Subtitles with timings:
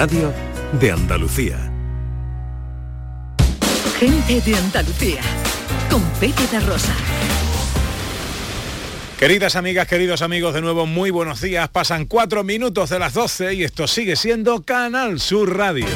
[0.00, 0.32] Radio
[0.80, 1.58] de Andalucía.
[3.98, 5.20] Gente de Andalucía,
[5.90, 6.94] con Pepe de Rosa.
[9.18, 11.68] Queridas amigas, queridos amigos, de nuevo muy buenos días.
[11.68, 15.86] Pasan cuatro minutos de las 12 y esto sigue siendo Canal Sur Radio.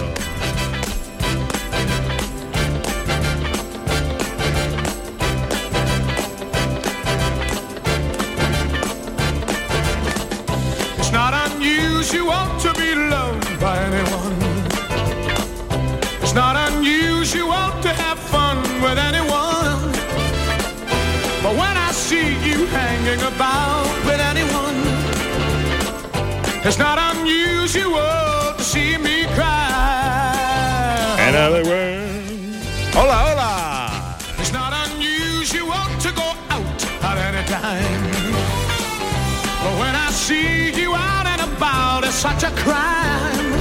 [31.35, 31.41] Cry.
[31.41, 32.95] En other words.
[32.95, 34.17] Hola, hola.
[34.39, 38.03] It's not unusual to go out at any time.
[39.63, 43.53] But when I see you out and about, it's such a crime.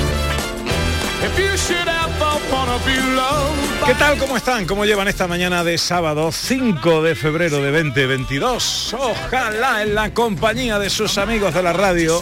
[1.23, 4.17] If you should ever wanna be loved by ¿Qué tal?
[4.17, 4.65] ¿Cómo están?
[4.65, 8.93] ¿Cómo llevan esta mañana de sábado 5 de febrero de 2022?
[8.93, 12.21] Ojalá en la compañía de sus amigos de la radio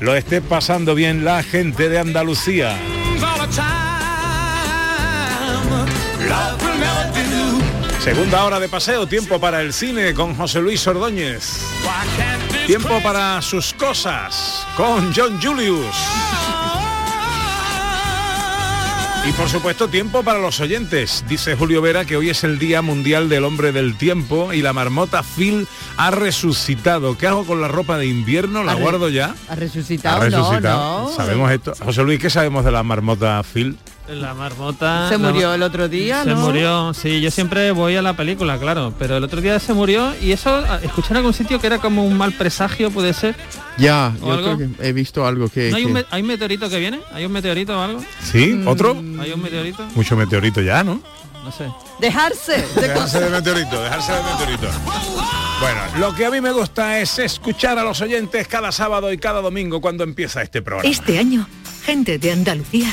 [0.00, 2.76] lo esté pasando bien la gente de Andalucía.
[8.10, 11.64] Segunda hora de paseo, tiempo para el cine con José Luis Ordóñez.
[12.66, 15.94] Tiempo para sus cosas con John Julius.
[19.28, 21.24] Y por supuesto tiempo para los oyentes.
[21.28, 24.72] Dice Julio Vera que hoy es el Día Mundial del Hombre del Tiempo y la
[24.72, 27.16] marmota Phil ha resucitado.
[27.16, 28.64] ¿Qué hago con la ropa de invierno?
[28.64, 29.36] ¿La guardo ya?
[29.48, 30.16] ¿Ha resucitado?
[30.16, 31.02] Ha resucitado.
[31.02, 31.14] No, no.
[31.14, 31.74] Sabemos esto.
[31.84, 33.78] José Luis, ¿qué sabemos de la marmota Phil?
[34.10, 35.08] La marmota...
[35.08, 36.36] Se la- murió el otro día, Se ¿no?
[36.40, 40.12] murió, sí, yo siempre voy a la película, claro, pero el otro día se murió
[40.20, 43.36] y eso, escuché en algún sitio que era como un mal presagio, puede ser.
[43.78, 44.56] Ya, ¿O yo algo?
[44.56, 45.70] creo que he visto algo que...
[45.70, 47.00] ¿No hay, un, me- hay un meteorito que viene?
[47.12, 48.04] ¿Hay un meteorito o algo?
[48.22, 48.60] ¿Sí?
[48.66, 48.90] ¿Otro?
[49.20, 49.84] ¿Hay un meteorito?
[49.94, 51.00] Mucho meteorito ya, ¿no?
[51.44, 51.64] No sé.
[52.00, 54.66] Dejarse de Dejarse de meteorito, dejarse de meteorito.
[55.60, 59.18] Bueno, lo que a mí me gusta es escuchar a los oyentes cada sábado y
[59.18, 60.88] cada domingo cuando empieza este programa.
[60.90, 61.46] Este año,
[61.84, 62.92] Gente de Andalucía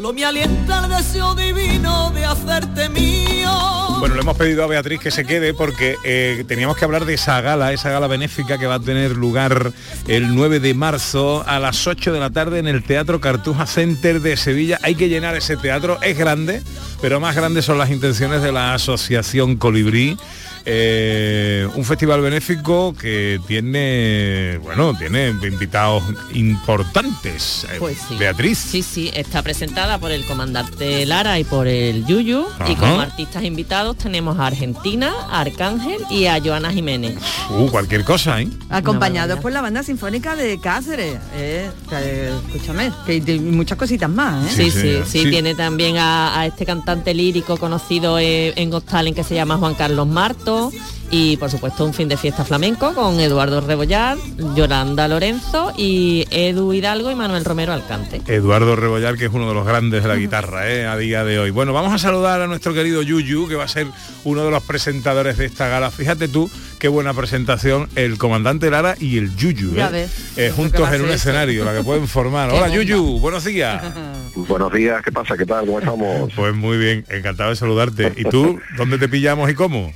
[0.00, 3.50] Solo me alienta el deseo divino de hacerte mío.
[3.98, 7.12] Bueno, le hemos pedido a Beatriz que se quede porque eh, teníamos que hablar de
[7.12, 9.74] esa gala, esa gala benéfica que va a tener lugar
[10.08, 14.22] el 9 de marzo a las 8 de la tarde en el Teatro Cartuja Center
[14.22, 14.78] de Sevilla.
[14.80, 16.62] Hay que llenar ese teatro, es grande,
[17.02, 20.16] pero más grandes son las intenciones de la Asociación Colibrí.
[20.66, 26.02] Eh, un festival benéfico que tiene, bueno, tiene invitados
[26.34, 27.64] importantes.
[27.72, 28.16] Eh, Pues sí.
[28.18, 28.58] Beatriz.
[28.58, 32.46] Sí, sí, está presentada por el comandante Lara y por el Yuyu.
[32.68, 32.74] Y Ajá.
[32.76, 37.16] como artistas invitados tenemos a Argentina, a Arcángel y a Joana Jiménez.
[37.50, 38.48] Uh, cualquier cosa, ¿eh?
[38.68, 41.18] Acompañados por la banda sinfónica de Cáceres.
[41.34, 44.54] Eh, que, escúchame, que hay muchas cositas más, ¿eh?
[44.54, 49.16] Sí, sí, sí, tiene también a, a este cantante lírico conocido eh, en Got Talent
[49.16, 50.49] que se llama Juan Carlos Marto
[51.12, 54.16] y por supuesto un fin de fiesta flamenco con Eduardo Rebollar,
[54.54, 58.20] Yolanda Lorenzo y Edu Hidalgo y Manuel Romero Alcante.
[58.28, 60.86] Eduardo Rebollar, que es uno de los grandes de la guitarra ¿eh?
[60.86, 61.50] a día de hoy.
[61.50, 63.88] Bueno, vamos a saludar a nuestro querido Yuyu, que va a ser
[64.24, 65.90] uno de los presentadores de esta gala.
[65.90, 69.92] Fíjate tú qué buena presentación, el comandante Lara y el Yuyu, Ya ¿eh?
[69.92, 71.14] ves, Eh, juntos en un eso.
[71.16, 72.50] escenario, la que pueden formar.
[72.50, 72.68] Hola.
[72.68, 73.82] Yuyu, buenos días.
[74.36, 75.36] Buenos días, ¿qué pasa?
[75.36, 75.66] ¿Qué tal?
[75.66, 76.32] ¿Cómo estamos?
[76.36, 78.12] Pues muy bien, encantado de saludarte.
[78.16, 79.92] ¿Y tú, dónde te pillamos y cómo?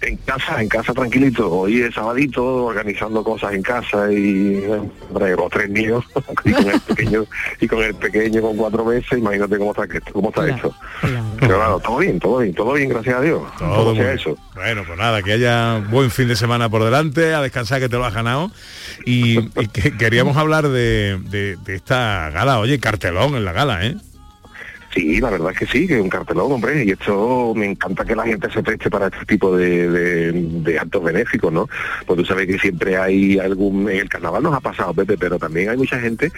[0.00, 1.50] En casa, en casa tranquilito.
[1.50, 4.62] Hoy es sabadito, organizando cosas en casa y
[5.10, 6.04] hombre, los tres niños
[6.44, 7.24] y con el pequeño
[7.60, 10.72] y con el pequeño con cuatro meses, imagínate cómo está cómo está esto.
[11.40, 13.42] Pero claro, todo bien, todo bien, todo bien, gracias a Dios.
[13.58, 14.36] Todo sea eso.
[14.54, 17.96] Bueno, pues nada, que haya buen fin de semana por delante, a descansar que te
[17.96, 18.52] lo has ganado.
[19.04, 23.84] Y, y que queríamos hablar de, de- de esta gala, oye, cartelón en la gala,
[23.84, 23.96] ¿eh?
[24.98, 28.04] Sí, la verdad es que sí, que es un cartelón, hombre, y esto me encanta
[28.04, 31.68] que la gente se preste para este tipo de, de- actos benéficos, ¿no?
[32.04, 35.38] Pues tú sabes que siempre hay algún, en el carnaval nos ha pasado, Pepe, pero
[35.38, 36.32] también hay mucha gente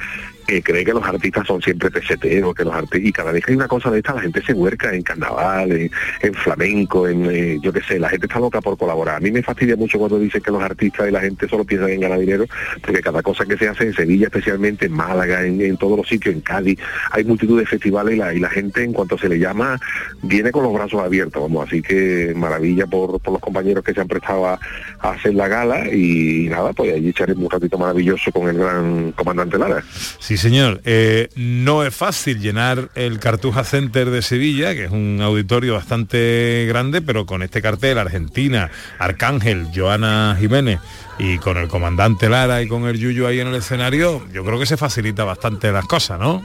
[0.46, 3.52] que cree que los artistas son siempre peseteros, que los artistas, y cada vez que
[3.52, 5.90] hay una cosa de esta, la gente se huerca en carnaval, en,
[6.20, 9.16] en flamenco, en, eh, yo qué sé, la gente está loca por colaborar.
[9.16, 11.90] A mí me fastidia mucho cuando dicen que los artistas y la gente solo piensan
[11.90, 12.44] en ganar dinero,
[12.82, 16.06] porque cada cosa que se hace en Sevilla, especialmente en Málaga, en, en todos los
[16.06, 16.78] sitios, en Cádiz,
[17.12, 19.78] hay multitud de festivales y la, y la gente en cuanto se le llama
[20.22, 24.08] viene con los brazos abiertos, vamos, así que maravilla por, los compañeros que se han
[24.08, 24.58] prestado a,
[25.00, 29.58] hacer la gala y, nada, pues allí echaremos un ratito maravilloso con el gran comandante
[29.58, 29.82] Lara.
[30.18, 30.80] Sí, señor.
[30.84, 36.66] Eh, no es fácil llenar el Cartuja Center de Sevilla, que es un auditorio bastante
[36.68, 40.80] grande, pero con este cartel, Argentina, Arcángel, Joana Jiménez
[41.18, 44.58] y con el comandante Lara y con el Yuyo ahí en el escenario, yo creo
[44.58, 46.42] que se facilita bastante las cosas, ¿no?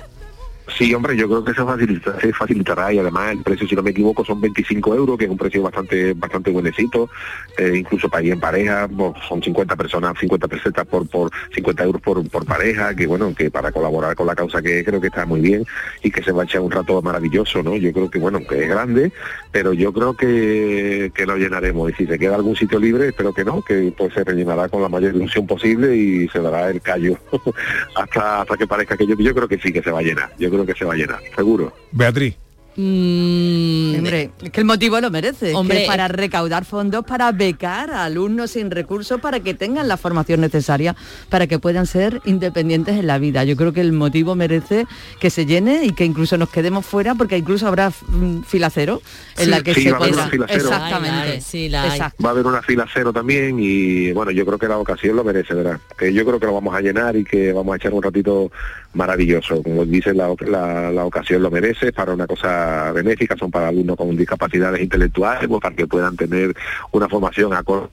[0.68, 3.92] Sí, hombre, yo creo que se, facilita, facilitará y además el precio, si no me
[3.92, 7.10] equivoco, son 25 euros, que es un precio bastante bastante buenecito,
[7.58, 8.90] eh, incluso para ir en pareja,
[9.28, 13.52] son 50 personas, 50 pesetas por, por 50 euros por, por pareja, que bueno, que
[13.52, 15.66] para colaborar con la causa que creo que está muy bien
[16.02, 17.76] y que se va a echar un rato maravilloso, ¿no?
[17.76, 19.12] Yo creo que bueno, que es grande,
[19.52, 23.34] pero yo creo que, que lo llenaremos y si se queda algún sitio libre, espero
[23.34, 26.82] que no, que pues se rellenará con la mayor ilusión posible y se dará el
[26.82, 27.18] callo
[27.96, 30.32] hasta, hasta que parezca que yo, yo creo que sí que se va a llenar,
[30.40, 31.74] yo creo que se va a llenar, seguro.
[31.92, 32.45] Beatriz.
[32.78, 37.90] Mm, Hombre, es que el motivo lo merece, Hombre, que para recaudar fondos para becar
[37.92, 40.96] a alumnos sin recursos para que tengan la formación necesaria
[41.30, 43.44] para que puedan ser independientes en la vida.
[43.44, 44.86] Yo creo que el motivo merece
[45.20, 49.02] que se llene y que incluso nos quedemos fuera porque incluso habrá mm, fila cero
[49.38, 50.24] en Sí, la que sí, se va a haber pueda.
[50.24, 50.62] una fila cero.
[50.66, 51.18] Exactamente.
[51.18, 51.90] Ay, ay, sí, la hay.
[51.92, 52.24] Exacto.
[52.24, 55.24] Va a haber una fila cero también y bueno, yo creo que la ocasión lo
[55.24, 55.80] merece, ¿verdad?
[55.98, 58.52] Que yo creo que lo vamos a llenar y que vamos a echar un ratito
[58.94, 59.64] maravilloso.
[59.64, 64.16] Como la, la- la ocasión lo merece para una cosa benéfica, son para alumnos con
[64.16, 66.56] discapacidades intelectuales, pues, para que puedan tener
[66.92, 67.90] una formación acorde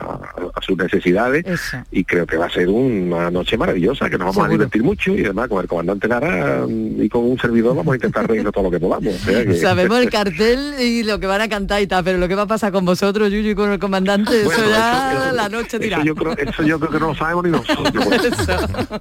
[0.00, 0.18] a,
[0.54, 1.76] a sus necesidades Eso.
[1.90, 5.12] y creo que va a ser una noche maravillosa, que nos vamos a divertir mucho
[5.14, 8.52] y además con el comandante Lara mm, y con un servidor vamos a intentar reírnos
[8.52, 9.14] todo lo que podamos.
[9.14, 12.18] o sea que- Sabemos el cartel y lo que van a cantar y tal, pero
[12.18, 15.12] lo que va a pasar con vosotros, Yuyu, y con el comandante, Bueno, eso ya
[15.12, 16.02] eso- eso- la noche eso tira.
[16.04, 17.90] yo, creo, eso yo creo que no lo sabemos ni nosotros.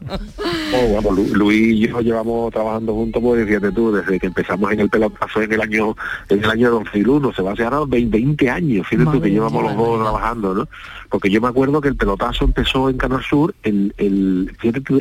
[0.73, 4.71] Oh, vamos, Lu- Luis y yo llevamos trabajando juntos, pues fíjate tú, desde que empezamos
[4.71, 5.95] en el pelotazo en el año
[6.29, 9.29] en el año 2001, se va a hacer ahora 20, 20 años, fíjate tú que
[9.31, 10.67] llevamos los dos trabajando, ¿no?
[11.09, 14.51] Porque yo me acuerdo que el pelotazo empezó en Canal Sur, el, el,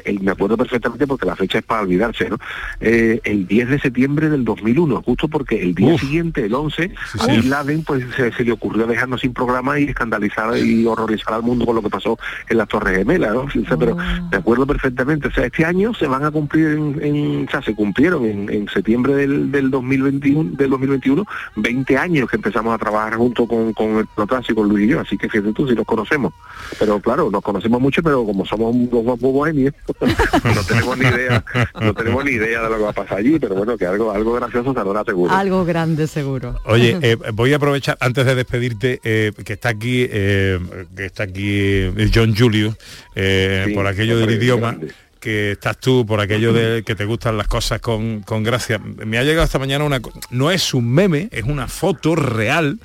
[0.05, 2.39] el- me acuerdo perfectamente porque la fecha es para olvidarse, ¿no?
[2.81, 6.01] Eh, el 10 de septiembre del 2001, justo porque el día Uf.
[6.01, 7.31] siguiente, el 11, Sí, a sí.
[7.41, 11.43] Bin Laden pues se, se le ocurrió dejarnos sin programa y escandalizar y horrorizar al
[11.43, 12.19] mundo con lo que pasó
[12.49, 13.41] en las Torres Gemelas, ¿no?
[13.43, 16.99] O sea, pero me acuerdo perfectamente, o sea, este año se van a cumplir en,
[17.03, 21.25] en- o sea, se cumplieron en, en septiembre del, del 2021, del 2021,
[21.57, 24.89] 20 años que empezamos a trabajar junto con, con el Protas y con Luis y
[24.91, 26.35] yo, así que fíjate tú si nos conocemos.
[26.79, 29.73] Pero claro, nos conocemos mucho, pero como somos los más bohemios,
[30.45, 31.45] no tenemos ni idea,
[31.81, 34.11] no tenemos ni idea de lo que va a pasar allí, pero bueno, que algo,
[34.13, 35.33] algo gracioso se hará seguro.
[35.33, 36.57] Algo grande seguro.
[36.67, 40.59] Oye, eh, voy a aprovechar antes de despedirte eh, que está aquí eh,
[40.95, 42.77] que está aquí John Julius
[43.15, 44.73] eh, Sí, por aquello del idioma.
[44.73, 44.93] grande.
[45.21, 48.79] Que estás tú por aquello de que te gustan las cosas con, con gracia.
[48.79, 50.01] Me ha llegado esta mañana una...
[50.31, 52.79] No es un meme, es una foto real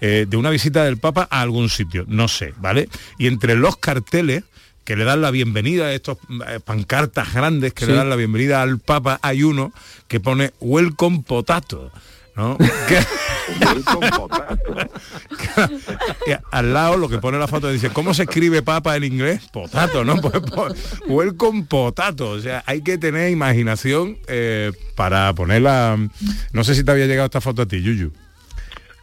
[0.00, 2.88] eh, de una visita del Papa a algún sitio, no sé, ¿vale?
[3.18, 4.44] Y entre los carteles
[4.84, 8.62] que le dan la bienvenida a estos eh, pancartas grandes que le dan la bienvenida
[8.62, 9.72] al Papa, hay uno
[10.06, 11.92] que pone Welcome Potato.
[12.38, 12.56] ¿No?
[16.52, 19.48] Al lado lo que pone la foto dice, ¿cómo se escribe papa en inglés?
[19.52, 20.16] Potato, ¿no?
[20.20, 20.74] Pues, pues,
[21.08, 22.30] welcome potato.
[22.30, 25.98] O sea, hay que tener imaginación eh, para ponerla.
[26.52, 28.12] No sé si te había llegado esta foto a ti, Yuyu.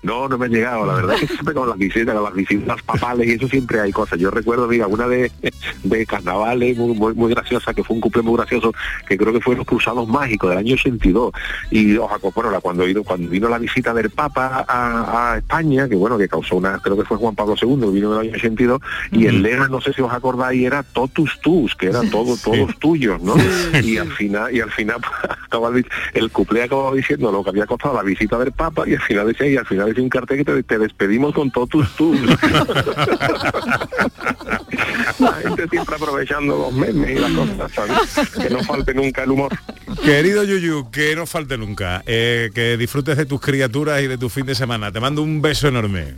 [0.03, 2.33] No, no me ha llegado, la verdad es que siempre con las visitas, con las
[2.35, 4.19] visitas papales y eso siempre hay cosas.
[4.19, 5.31] Yo recuerdo, mira, una de,
[5.83, 8.71] de carnavales muy, muy, muy graciosa, que fue un cumple muy gracioso,
[9.07, 11.31] que creo que fue los Cruzados Mágicos del año 82.
[11.71, 15.89] Y os aco- bueno, cuando, vino, cuando vino la visita del Papa a, a España,
[15.89, 18.37] que bueno, que causó una, creo que fue Juan Pablo II, vino en el año
[18.37, 22.37] 82, y el lema, no sé si os acordáis, era totus tus, que era todo,
[22.37, 23.33] todos tuyos, ¿no?
[23.83, 24.97] Y al final, y al final
[25.47, 25.71] acaba
[26.13, 29.27] el, cuplé acababa diciendo lo que había costado la visita del Papa y al final
[29.27, 32.19] decía, y al final un cartel que te, te despedimos con totus tus.
[35.19, 38.29] la gente siempre aprovechando los memes y las cosas, ¿sabes?
[38.41, 39.51] Que no falte nunca el humor.
[40.03, 42.01] Querido Yuyu, que no falte nunca.
[42.05, 44.91] eh, que disfrutes de tus criaturas y de tu fin de semana.
[44.91, 46.15] Te mando un beso enorme.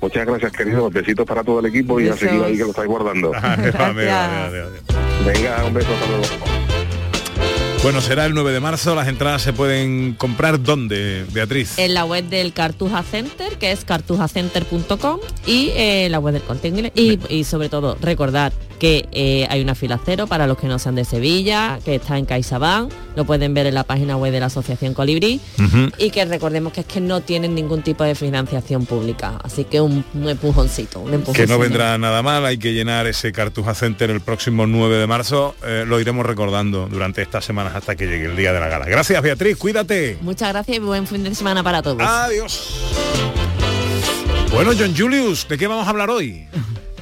[0.00, 0.92] Muchas gracias, queridos.
[0.92, 3.32] Besitos para todo el equipo y a seguir ahí que lo estáis guardando.
[3.34, 4.82] Adiós, adiós, adiós, adiós.
[5.24, 6.24] Venga, un beso, hasta luego.
[7.84, 11.78] Bueno, será el 9 de marzo, las entradas se pueden comprar ¿dónde, Beatriz?
[11.78, 16.92] En la web del Cartuja Center, que es cartujacenter.com y eh, la web del Inglés.
[16.94, 20.78] Y, y sobre todo, recordar que eh, hay una fila cero para los que no
[20.78, 24.40] sean de Sevilla, que está en CaixaBank, lo pueden ver en la página web de
[24.40, 25.40] la Asociación Colibrí
[25.98, 29.80] y que recordemos que es que no tienen ningún tipo de financiación pública, así que
[29.80, 31.52] un, un empujoncito, un Que empujoncito.
[31.52, 35.54] no vendrá nada mal, hay que llenar ese Cartuja Center el próximo 9 de marzo.
[35.64, 38.86] Eh, lo iremos recordando durante estas semanas hasta que llegue el día de la gala.
[38.86, 40.18] Gracias, Beatriz, cuídate.
[40.20, 42.00] Muchas gracias y buen fin de semana para todos.
[42.00, 42.80] Adiós.
[44.50, 46.46] Bueno, John Julius, ¿de qué vamos a hablar hoy?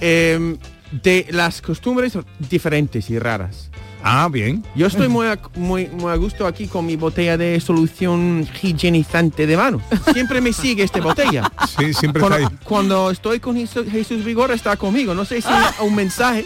[0.01, 0.57] Em,
[1.03, 3.71] de las costumbres diferentes y raras.
[4.05, 4.65] Ah, bien.
[4.75, 9.47] Yo estoy muy a, muy, muy a gusto aquí con mi botella de solución higienizante
[9.47, 9.81] de mano.
[10.13, 11.51] Siempre me sigue esta botella.
[11.79, 12.59] Sí, siempre está cuando, ahí.
[12.65, 15.15] cuando estoy con Jesús, Jesús Vigor está conmigo.
[15.15, 16.45] No sé si es un mensaje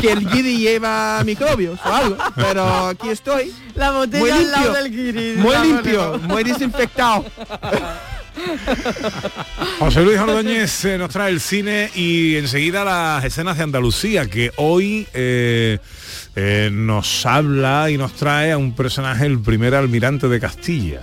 [0.00, 3.52] que el guiri lleva microbios o algo, pero aquí estoy.
[3.74, 5.34] La Muy botella al lado del guiri.
[5.36, 7.24] Muy limpio, muy desinfectado.
[9.78, 14.50] José Luis Ordóñez eh, nos trae el cine y enseguida las escenas de Andalucía, que
[14.56, 15.78] hoy eh,
[16.36, 21.00] eh, nos habla y nos trae a un personaje, el primer almirante de Castilla.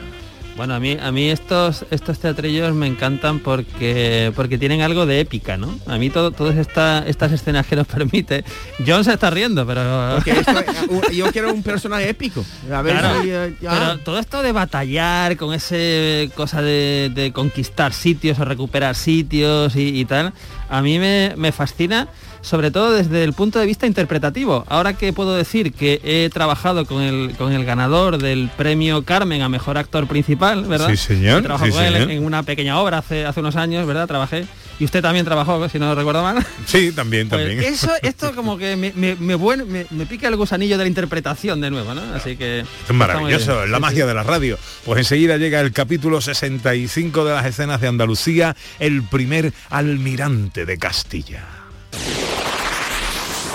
[0.61, 5.19] Bueno, a mí, a mí estos, estos teatrillos me encantan porque, porque tienen algo de
[5.19, 5.73] épica, ¿no?
[5.87, 8.43] A mí todo, todas esta- estas escenas que nos permite...
[8.85, 10.17] John se está riendo, pero...
[10.23, 12.45] Esto- uh, yo quiero un personaje épico.
[12.71, 17.31] A ver Claro, si, eh, pero todo esto de batallar con ese cosa de, de
[17.33, 20.31] conquistar sitios o recuperar sitios y, y tal,
[20.69, 22.07] a mí me, me fascina,
[22.41, 24.65] sobre todo desde el punto de vista interpretativo.
[24.67, 29.41] Ahora que puedo decir que he trabajado con el, con el ganador del premio Carmen
[29.41, 30.89] a Mejor Actor Principal, ¿verdad?
[30.89, 33.85] Sí, señor, He trabajado sí, con él en una pequeña obra hace, hace unos años,
[33.87, 34.07] ¿verdad?
[34.07, 34.45] Trabajé.
[34.79, 36.43] Y usted también trabajó, si no recuerdo mal.
[36.65, 37.71] Sí, también, Pues también.
[37.73, 41.61] eso, esto como que me, me, me buen- me- pica el gusanillo de la interpretación
[41.61, 42.01] de nuevo, ¿no?
[42.15, 42.61] Así que...
[42.61, 44.57] Esto es maravilloso, la Sí, magia de la radio.
[44.83, 50.77] Pues enseguida llega el capítulo 65 de las escenas de Andalucía, el primer almirante de
[50.79, 51.43] Castilla.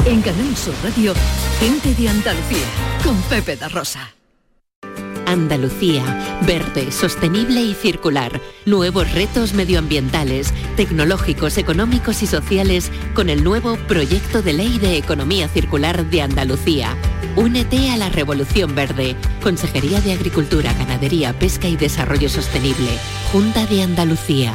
[0.07, 1.15] En Canal Sur Radio,
[1.59, 2.65] gente de Andalucía,
[3.03, 4.15] con Pepe da Rosa.
[5.27, 8.41] Andalucía, verde, sostenible y circular.
[8.67, 15.49] Nuevos retos medioambientales, tecnológicos, económicos y sociales con el nuevo Proyecto de Ley de Economía
[15.49, 16.97] Circular de Andalucía.
[17.35, 19.17] Únete a la Revolución Verde.
[19.43, 22.97] Consejería de Agricultura, Ganadería, Pesca y Desarrollo Sostenible.
[23.33, 24.55] Junta de Andalucía.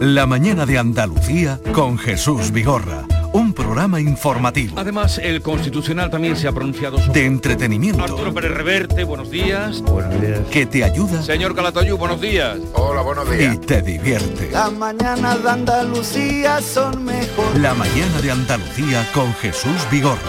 [0.00, 3.04] La mañana de Andalucía con Jesús Vigorra.
[3.32, 4.78] Un programa informativo.
[4.78, 7.20] Además, el Constitucional también se ha pronunciado sobre...
[7.20, 8.04] De entretenimiento.
[8.04, 9.82] Arturo Pérez Reverte, buenos días.
[9.82, 10.40] Buenos días.
[10.52, 12.58] Que te ayuda Señor Calatayud, buenos días.
[12.74, 14.50] Hola, buenos y te divierte.
[14.52, 17.58] Las mañanas de Andalucía son mejor.
[17.58, 20.20] La mañana de Andalucía con Jesús Vigorra.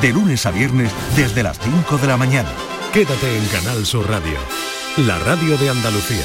[0.00, 2.48] De lunes a viernes desde las 5 de la mañana.
[2.94, 4.38] Quédate en Canal Sur Radio,
[4.96, 6.24] la radio de Andalucía.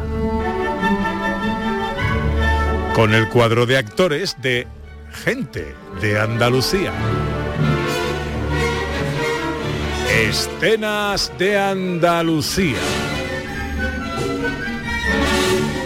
[2.95, 4.67] Con el cuadro de actores de
[5.23, 6.91] Gente de Andalucía.
[10.27, 12.77] Escenas de Andalucía.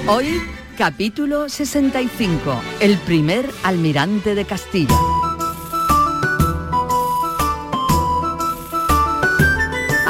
[0.08, 0.42] Hoy,
[0.78, 5.15] capítulo 65, el primer almirante de Castilla.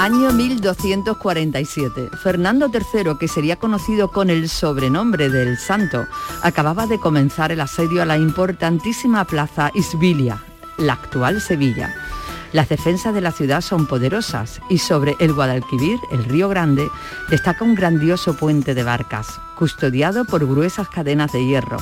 [0.05, 2.11] Año 1247.
[2.21, 6.05] Fernando III, que sería conocido con el sobrenombre del Santo,
[6.43, 10.43] acababa de comenzar el asedio a la importantísima plaza Isbilia,
[10.77, 11.91] la actual Sevilla.
[12.55, 16.89] Las defensas de la ciudad son poderosas y sobre el Guadalquivir, el río Grande,
[17.29, 21.79] destaca un grandioso puente de barcas, custodiado por gruesas cadenas de hierro,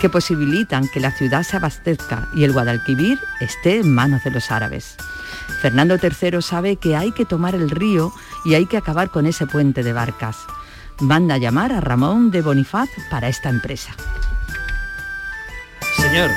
[0.00, 4.50] que posibilitan que la ciudad se abastezca y el Guadalquivir esté en manos de los
[4.50, 4.96] árabes.
[5.62, 8.12] Fernando III sabe que hay que tomar el río
[8.44, 10.38] y hay que acabar con ese puente de barcas.
[10.98, 13.94] Manda a llamar a Ramón de Bonifaz para esta empresa.
[15.98, 16.30] Señor,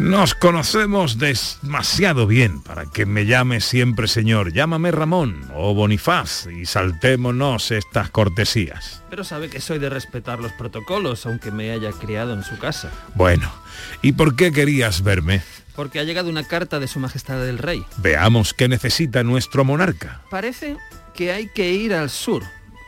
[0.00, 4.50] Nos conocemos demasiado bien para que me llame siempre señor.
[4.50, 9.02] Llámame Ramón o Bonifaz y saltémonos estas cortesías.
[9.10, 12.90] pero sabe que soy de respetar los protocolos, aunque me haya criado en su casa.
[13.14, 13.52] Bueno,
[14.00, 15.42] ¿y por qué querías verme?
[15.76, 17.84] Porque ha llegado una carta de Su Majestad el Rey.
[17.98, 20.22] Veamos qué necesita nuestro monarca.
[20.30, 20.78] Parece
[21.14, 22.42] que hay que ir al sur,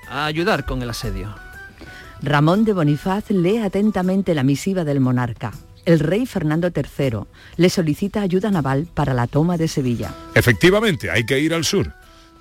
[0.09, 1.35] a ayudar con el asedio.
[2.23, 5.52] Ramón de Bonifaz lee atentamente la misiva del monarca.
[5.84, 7.20] El rey Fernando III
[7.56, 10.14] le solicita ayuda naval para la toma de Sevilla.
[10.34, 11.92] Efectivamente, hay que ir al sur.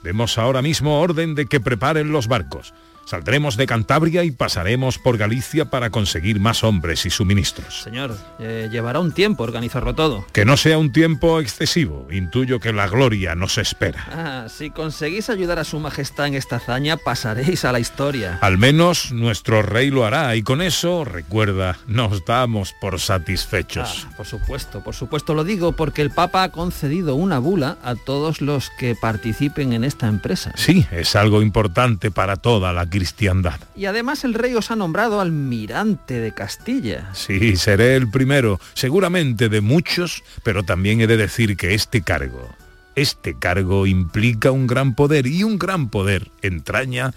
[0.03, 2.73] Demos ahora mismo orden de que preparen los barcos.
[3.11, 7.81] Saldremos de Cantabria y pasaremos por Galicia para conseguir más hombres y suministros.
[7.81, 10.25] Señor, eh, llevará un tiempo organizarlo todo.
[10.31, 12.07] Que no sea un tiempo excesivo.
[12.09, 14.07] Intuyo que la gloria nos espera.
[14.09, 18.39] Ah, si conseguís ayudar a Su Majestad en esta hazaña, pasaréis a la historia.
[18.39, 24.07] Al menos nuestro rey lo hará y con eso, recuerda, nos damos por satisfechos.
[24.07, 27.95] Ah, por supuesto, por supuesto lo digo porque el Papa ha concedido una bula a
[27.95, 30.53] todos los que participen en esta empresa.
[30.55, 33.59] Sí, es algo importante para toda la cristiandad.
[33.75, 37.09] Y además el rey os ha nombrado almirante de Castilla.
[37.15, 42.47] Sí, seré el primero, seguramente de muchos, pero también he de decir que este cargo,
[42.95, 47.11] este cargo implica un gran poder y un gran poder entraña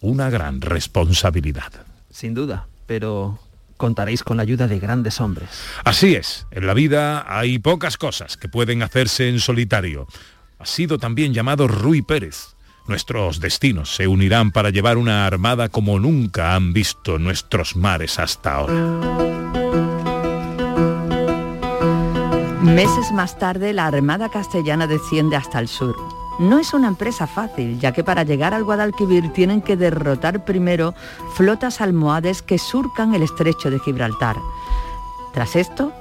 [0.00, 1.72] una gran responsabilidad.
[2.10, 3.38] Sin duda, pero
[3.76, 5.50] contaréis con la ayuda de grandes hombres.
[5.84, 10.06] Así es, en la vida hay pocas cosas que pueden hacerse en solitario.
[10.58, 12.56] Ha sido también llamado Rui Pérez.
[12.88, 18.54] Nuestros destinos se unirán para llevar una armada como nunca han visto nuestros mares hasta
[18.54, 19.28] ahora.
[22.62, 25.96] Meses más tarde, la Armada Castellana desciende hasta el sur.
[26.38, 30.94] No es una empresa fácil, ya que para llegar al Guadalquivir tienen que derrotar primero
[31.34, 34.36] flotas almohades que surcan el estrecho de Gibraltar.
[35.34, 35.92] Tras esto,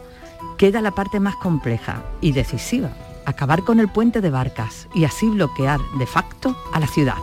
[0.57, 2.91] queda la parte más compleja y decisiva,
[3.27, 7.17] acabar con el puente de barcas y así bloquear de facto a la ciudad.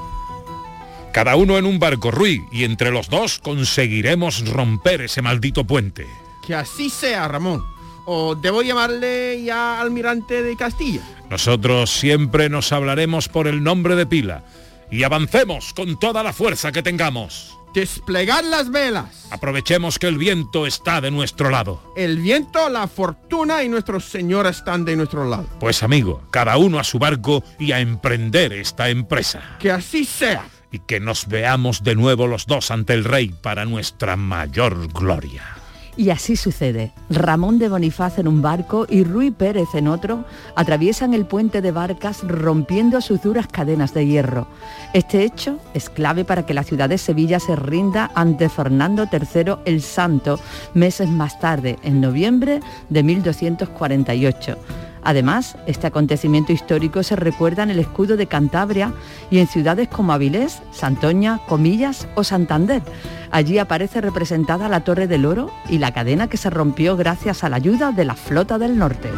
[1.12, 6.06] Cada uno en un barco, Rui, y entre los dos conseguiremos romper ese maldito puente.
[6.46, 7.64] Que así sea, Ramón.
[8.04, 11.00] ¿O debo llamarle ya almirante de Castilla?
[11.30, 14.44] Nosotros siempre nos hablaremos por el nombre de pila
[14.90, 17.56] y avancemos con toda la fuerza que tengamos.
[17.74, 19.26] Desplegar las velas.
[19.32, 21.92] Aprovechemos que el viento está de nuestro lado.
[21.96, 25.46] El viento, la fortuna y nuestro Señor están de nuestro lado.
[25.58, 29.56] Pues amigo, cada uno a su barco y a emprender esta empresa.
[29.58, 30.46] Que así sea.
[30.70, 35.53] Y que nos veamos de nuevo los dos ante el rey para nuestra mayor gloria.
[35.96, 36.92] Y así sucede.
[37.08, 40.24] Ramón de Bonifaz en un barco y Rui Pérez en otro
[40.56, 44.48] atraviesan el puente de barcas rompiendo sus duras cadenas de hierro.
[44.92, 49.56] Este hecho es clave para que la ciudad de Sevilla se rinda ante Fernando III
[49.66, 50.40] el Santo
[50.74, 54.56] meses más tarde, en noviembre de 1248.
[55.04, 58.94] Además, este acontecimiento histórico se recuerda en el escudo de Cantabria
[59.30, 62.82] y en ciudades como Avilés, Santoña, Comillas o Santander.
[63.30, 67.50] Allí aparece representada la Torre del Oro y la cadena que se rompió gracias a
[67.50, 69.10] la ayuda de la flota del norte.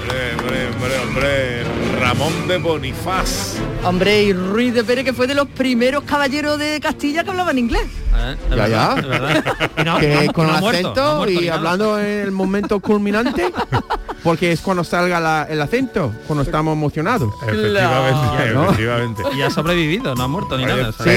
[0.00, 1.64] Hombre, hombre, hombre, hombre,
[2.00, 3.56] Ramón de Bonifaz.
[3.84, 7.58] Hombre, y Ruiz de Pérez, que fue de los primeros caballeros de Castilla que hablaban
[7.58, 7.86] inglés.
[8.54, 8.94] Ya, ya.
[9.78, 12.06] Y no- que no- con no ha muerto, acento no ha muerto y hablando en
[12.06, 13.52] el momento culminante,
[14.22, 17.32] porque es cuando salga la- el acento, cuando estamos emocionados.
[17.46, 19.22] Efectivamente, efectivamente.
[19.36, 20.92] Y ha sobrevivido, no ha muerto ni Oye, nada.
[20.92, 21.10] sí.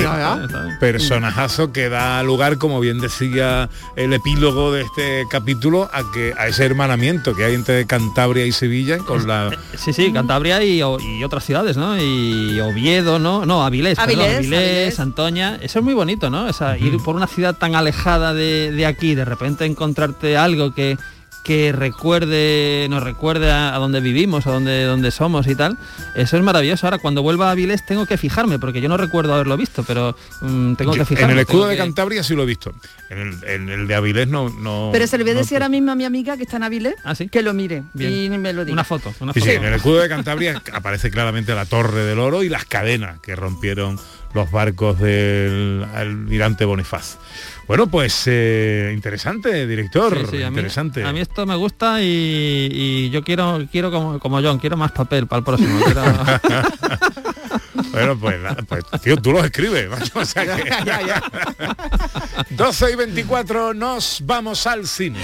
[0.80, 6.48] Personajazo que da lugar, como bien decía el epílogo de este capítulo, a que a
[6.48, 10.82] ese hermanamiento que hay entre Cantabria y Sevilla con la Sí, sí, Cantabria y,
[11.24, 11.98] otras ciudades, ¿no?
[12.02, 13.46] Y Oviedo, ¿no?
[13.46, 14.96] No, Avilés, perdón, Avilés, Avilés, Avilés.
[14.96, 15.56] Santoña.
[15.62, 16.48] Eso es muy bonito, ¿no?
[16.50, 20.98] Esa, Ir por una ciudad tan alejada de, de aquí, de repente encontrarte algo que,
[21.44, 25.78] que recuerde, nos recuerde a, a donde vivimos, a donde, donde somos y tal.
[26.16, 26.86] Eso es maravilloso.
[26.86, 30.16] Ahora, cuando vuelva a Avilés tengo que fijarme, porque yo no recuerdo haberlo visto, pero
[30.42, 31.32] mm, tengo Yo- que fijarme.
[31.34, 32.72] en el escudo de que- Cantabria sí lo he visto.
[33.10, 34.90] En el, en el de Avilés no, no.
[34.92, 36.64] Pero se le voy a no- decir ahora mismo a mi amiga que está en
[36.64, 36.96] Avilés
[37.32, 38.34] que lo mire Bien.
[38.34, 38.74] y me lo diga.
[38.74, 39.52] Una foto, una Sí, foto.
[39.52, 43.20] sí, en el escudo de Cantabria aparece claramente la Torre del Oro y las cadenas
[43.20, 44.00] que rompieron
[44.34, 47.18] los barcos del almirante Bonifaz.
[47.68, 51.04] Bueno, pues eh, interesante, director, Sí, sí, a mí- interesante.
[51.06, 54.92] A mí esto me gusta y, y yo quiero, quiero como, como John, quiero más
[54.92, 55.80] papel para el próximo.
[55.86, 56.04] quiero-
[57.92, 60.72] Bueno, pues, pues, tío, tú los escribes, macho, o sea que...
[62.56, 65.20] 12 y 24, nos vamos al cine.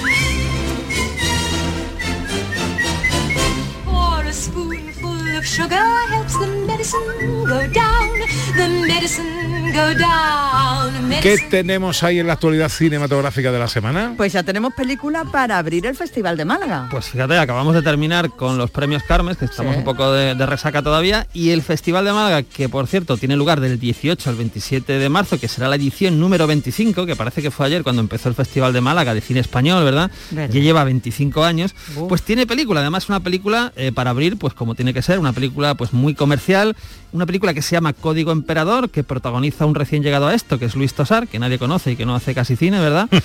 [5.47, 6.99] Sugar helps the medicine
[7.45, 8.09] go down,
[8.57, 10.93] the medicine go down.
[11.21, 14.13] ¿Qué Medicine tenemos ahí en la actualidad cinematográfica de la semana?
[14.17, 16.87] Pues ya tenemos película para abrir el Festival de Málaga.
[16.91, 19.79] Pues fíjate, acabamos de terminar con los premios Carmes, que estamos Sí.
[19.79, 23.35] un poco de, de resaca todavía, y el Festival de Málaga, que por cierto tiene
[23.35, 27.41] lugar del 18 al 27 de marzo, que será la edición número 25, que parece
[27.41, 30.11] que fue ayer cuando empezó el Festival de Málaga de cine español, ¿verdad?
[30.31, 30.53] Verdad.
[30.53, 31.73] Ya lleva 25 años,
[32.09, 35.33] pues tiene película, además una película eh, para abrir, pues como tiene que ser, una
[35.37, 36.75] película pues muy comercial,
[37.11, 40.65] una película que se llama Código Emperador, que protagoniza un recién llegado a esto, que
[40.65, 43.07] es Luis Tosar, que nadie conoce y que no hace casi cine, ¿verdad?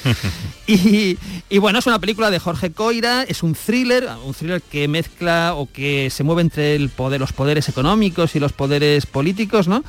[0.65, 1.19] Y,
[1.51, 5.55] y bueno, es una película de Jorge Coira, es un thriller, un thriller que mezcla
[5.55, 9.83] o que se mueve entre el poder, los poderes económicos y los poderes políticos, ¿no?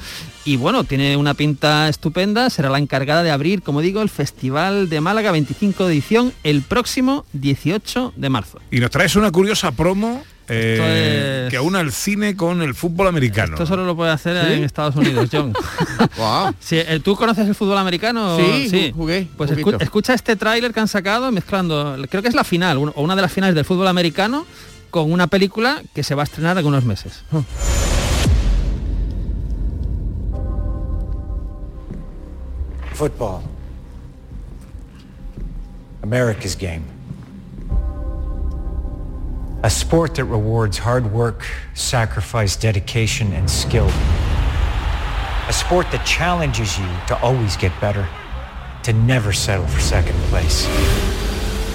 [0.46, 4.90] Y bueno, tiene una pinta estupenda, será la encargada de abrir, como digo, el Festival
[4.90, 8.60] de Málaga 25 de edición el próximo 18 de marzo.
[8.72, 13.08] Y nos traes una curiosa promo eh, es- que aúna el cine con el fútbol
[13.08, 13.54] americano.
[13.54, 14.54] Esto solo lo puede hacer ¿Sí?
[14.54, 15.54] en Estados Unidos, John.
[16.60, 18.38] Sí, eh, ¿Tú conoces el fútbol americano?
[18.38, 22.36] Sí, ju- jugué, Pues escu- escucha este tráiler que han sacado mezclando, creo que es
[22.36, 24.46] la final, o una de las finales del fútbol americano,
[24.90, 27.24] con una película que se va a estrenar en unos meses.
[32.94, 33.42] Football.
[36.04, 36.84] America's game.
[39.64, 43.88] A sport that rewards hard work, sacrifice, dedication, and skill.
[45.48, 48.06] A sport that challenges you to always get better,
[48.84, 50.68] to never settle for second place.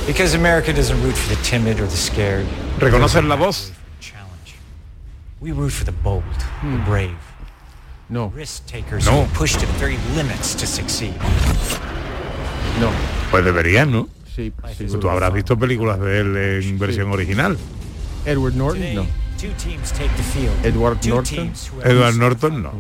[0.07, 2.45] Because America doesn't root for the timid or the scared.
[2.79, 3.73] ¿Reconoces la voz?
[4.01, 4.55] Challenge.
[5.41, 6.85] We root for the bold, the hmm.
[6.85, 7.17] brave.
[8.11, 8.27] No.
[8.27, 9.25] Risk takers No.
[9.25, 11.15] who push to the very limits to succeed.
[12.81, 12.93] No.
[13.31, 14.09] Pues deberían, ¿no?
[14.37, 17.57] Sí, Pues tú habrás visto películas de él en versión original.
[18.29, 19.07] Edward Norton, no.
[20.65, 21.53] Edward Norton.
[21.85, 22.73] Edward Norton no.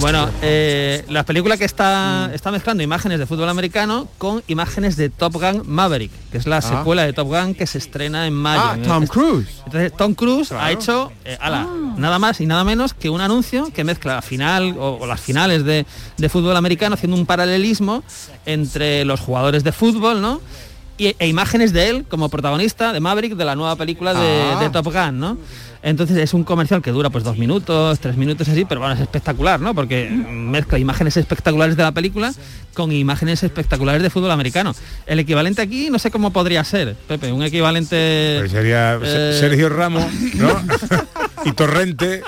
[0.00, 5.08] Bueno, eh, la película que está, está mezclando imágenes de fútbol americano con imágenes de
[5.08, 8.60] Top Gun Maverick, que es la secuela de Top Gun que se estrena en mayo.
[8.64, 9.62] Ah, Tom Cruise.
[9.66, 13.72] Entonces Tom Cruise ha hecho eh, ala, nada más y nada menos que un anuncio
[13.72, 18.02] que mezcla la final o, o las finales de, de fútbol americano haciendo un paralelismo
[18.46, 20.40] entre los jugadores de fútbol, ¿no?
[20.98, 24.58] Y, e imágenes de él como protagonista de Maverick de la nueva película de, Ah.
[24.60, 25.38] de Top Gun, ¿no?
[25.80, 29.00] Entonces es un comercial que dura pues dos minutos, tres minutos así, pero bueno, es
[29.00, 29.74] espectacular, ¿no?
[29.74, 32.32] Porque mezcla imágenes espectaculares de la película
[32.74, 34.74] con imágenes espectaculares de fútbol americano.
[35.06, 38.36] El equivalente aquí no sé cómo podría ser, Pepe, un equivalente...
[38.40, 40.48] Pues sería eh, Sergio Ramos, ¿no?
[41.44, 42.22] y Torrente.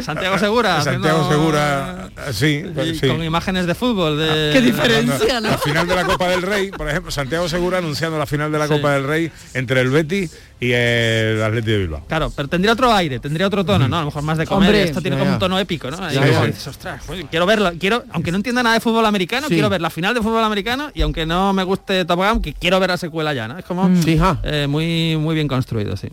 [0.00, 0.80] Santiago Segura.
[0.82, 3.08] Santiago Segura, sí, y sí.
[3.08, 4.18] con imágenes de fútbol.
[4.18, 4.50] De...
[4.52, 5.50] Qué diferencia, ¿no?
[5.50, 8.58] La final de la Copa del Rey, por ejemplo, Santiago Segura anunciando la final de
[8.58, 8.74] la Sí.
[8.74, 12.04] Copa del Rey entre el Betis y el Atleti de Bilbao.
[12.06, 13.96] Claro, pero tendría otro aire, tendría otro tono, ¿no?
[13.96, 14.68] A lo mejor más de comedia.
[14.68, 16.08] Hombre, Esto tiene ya, como un tono épico, ¿no?
[16.08, 19.54] Dices, ostras, pues, quiero verlo, quiero, aunque no entienda nada de fútbol americano, Sí.
[19.54, 22.52] quiero ver la final de fútbol americano y aunque no me guste Top Gun, que
[22.54, 23.58] quiero ver la secuela ya, ¿no?
[23.58, 24.38] Es como Sí, ja.
[24.44, 26.08] eh, muy, muy bien construido, sí.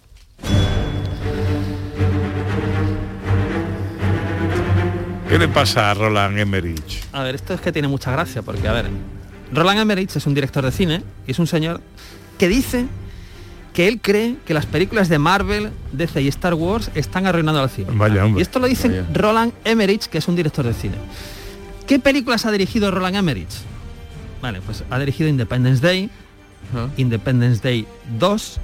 [5.29, 7.03] ¿Qué le pasa a Roland Emmerich?
[7.13, 8.89] A ver, esto es que tiene mucha gracia, porque, a ver,
[9.53, 11.81] Roland Emmerich es un director de cine y es un señor
[12.39, 12.87] que dice
[13.71, 17.69] que él cree que las películas de Marvel, DC y Star Wars están arruinando al
[17.69, 17.89] cine.
[17.93, 18.39] Vaya, hombre.
[18.39, 19.05] Y esto lo dice Vaya.
[19.13, 20.95] Roland Emmerich, que es un director de cine.
[21.85, 23.49] ¿Qué películas ha dirigido Roland Emmerich?
[24.41, 26.09] Vale, pues ha dirigido Independence Day.
[26.97, 27.87] Independence Day
[28.17, 28.59] 2,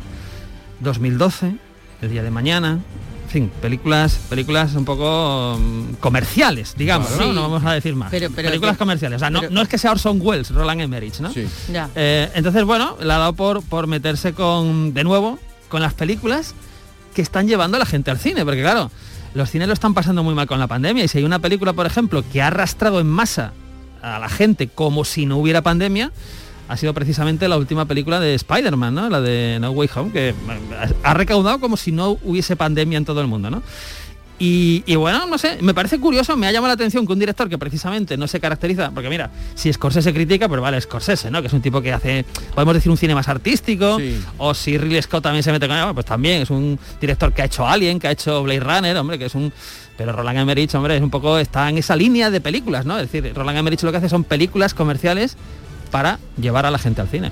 [0.79, 1.55] 2012,
[2.01, 2.79] El Día de Mañana,
[3.27, 7.23] fin, películas, películas un poco mm, comerciales, digamos, Claro.
[7.25, 7.29] ¿no?
[7.29, 7.35] Sí.
[7.35, 8.09] No vamos a decir más.
[8.11, 9.17] Pero- pero- películas pero- comerciales.
[9.17, 11.31] O sea, no es que sea Orson Welles, Roland Emmerich, ¿no?
[11.31, 11.47] Sí.
[11.71, 11.89] Ya.
[11.95, 16.53] Eh, entonces, bueno, le ha dado por, por meterse con, de nuevo, con las películas
[17.13, 18.91] que están llevando a la gente al cine, porque claro,
[19.33, 21.73] los cines lo están pasando muy mal con la pandemia y si hay una película,
[21.73, 23.53] por ejemplo, que ha arrastrado en masa
[24.01, 26.11] a la gente como si no hubiera pandemia,
[26.67, 29.09] ha sido precisamente la última película de Spider-Man, ¿no?
[29.09, 30.33] La de No Way Home, que eh,
[31.03, 33.61] ha recaudado como si no hubiese pandemia en todo el mundo, ¿no?
[34.37, 37.19] Y, y bueno, no sé, me parece curioso, me ha llamado la atención que un
[37.19, 41.39] director que precisamente no se caracteriza, porque mira, si Scorsese critica, pues vale, Scorsese, ¿no?
[41.39, 43.97] Que es un tipo que hace, podemos decir, un cine más artístico,
[44.37, 47.43] o si Ridley Scott también se mete con él, pues también es un director que
[47.43, 49.53] ha hecho Alien, que ha hecho Blade Runner, hombre, que es un...
[49.97, 52.99] Pero Roland Emmerich, hombre, es un poco, está en esa línea de películas, ¿no?
[52.99, 55.37] Es decir, Roland Emmerich lo que hace son películas comerciales
[55.91, 57.31] para llevar a la gente al cine.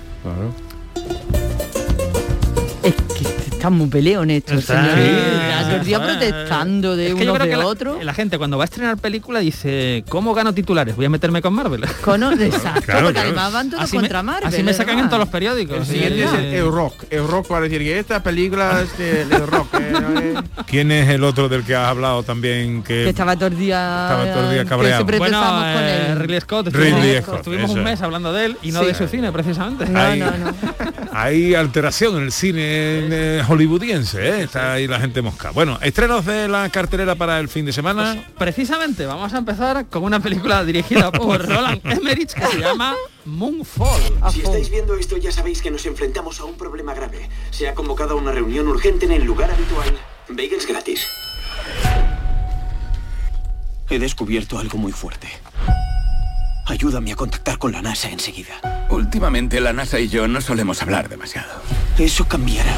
[3.64, 5.06] Que están muy peleones estos Está- señores.
[5.06, 6.04] Sí, todo el día sí.
[6.04, 8.00] protestando de Es que uno de la- otro.
[8.04, 10.96] La, gente cuando va a estrenar película dice, ¿cómo gano titulares?
[10.98, 11.86] Voy a meterme con Marvel.
[12.04, 13.30] Cono- exacto, Claro, porque claro.
[13.30, 14.48] además van todos Así me- contra Marvel.
[14.50, 15.78] así me sacan en todos los periódicos.
[15.78, 15.94] El sí.
[15.94, 17.04] siguiente es el, el rock.
[17.10, 19.74] El rock para decir que esta película es de, de rock.
[19.80, 20.34] eh, eh.
[20.68, 22.84] ¿Quién es el otro del que has hablado también?
[22.84, 24.98] Que, Que estaba todo el día, Estaba todo el día cabreado.
[24.98, 26.20] siempre bueno, con eh, él.
[26.20, 26.68] Ridley Scott.
[26.68, 27.86] Ridley estuvimos, Scott, estuvimos eso un es.
[27.86, 28.88] mes hablando de él y no Sí.
[28.88, 29.86] de su cine, precisamente.
[29.98, 30.22] Hay-
[31.16, 34.44] Hay alteración en el cine eh, hollywoodiense, ¿eh?
[34.44, 35.52] está ahí la gente mosca.
[35.52, 38.26] Bueno, estrenos de la cartelera para el fin de semana.
[38.38, 44.02] Precisamente, vamos a empezar con una película dirigida por Roland Emmerich que se llama Moonfall.
[44.32, 47.30] Si estáis viendo esto ya sabéis que nos enfrentamos a un problema grave.
[47.52, 49.98] Se ha convocado una reunión urgente en el lugar habitual.
[50.30, 51.08] Bagels gratis.
[53.90, 55.28] He descubierto algo muy fuerte.
[56.66, 58.88] Ayúdame a contactar con la NASA enseguida.
[58.90, 61.62] Últimamente la NASA y yo no solemos hablar demasiado.
[62.00, 62.74] Eso cambiará.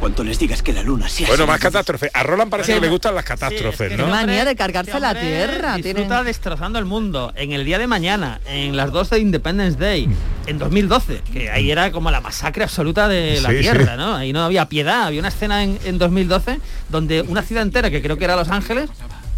[0.00, 2.10] Cuanto les digas que la luna se Bueno, más catástrofes.
[2.14, 4.06] A Roland parece que le gustan las catástrofes, ¿no?
[4.06, 5.76] manía de cargarse Este la tierra.
[5.76, 9.78] Disfruta tienen- destrozando el mundo en el día de mañana, en las 12 de Independence
[9.78, 10.08] Day,
[10.46, 13.98] en 2012, que ahí era como la masacre absoluta de la Sí, tierra, sí.
[13.98, 14.14] ¿no?
[14.16, 15.02] Ahí no había piedad.
[15.02, 18.48] Había una escena en, en 2012 donde una ciudad entera, que creo que era Los
[18.48, 18.88] Ángeles,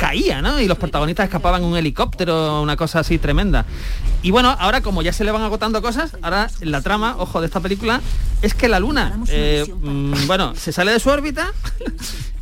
[0.02, 0.58] caía, ¿no?
[0.58, 3.64] Y los protagonistas escapaban en un helicóptero, una cosa así tremenda.
[4.20, 7.46] Y bueno, ahora como ya se le van agotando cosas, ahora la trama, ojo, de
[7.46, 8.00] esta película
[8.42, 11.52] es que la luna, eh, mm, bueno, se sale de su órbita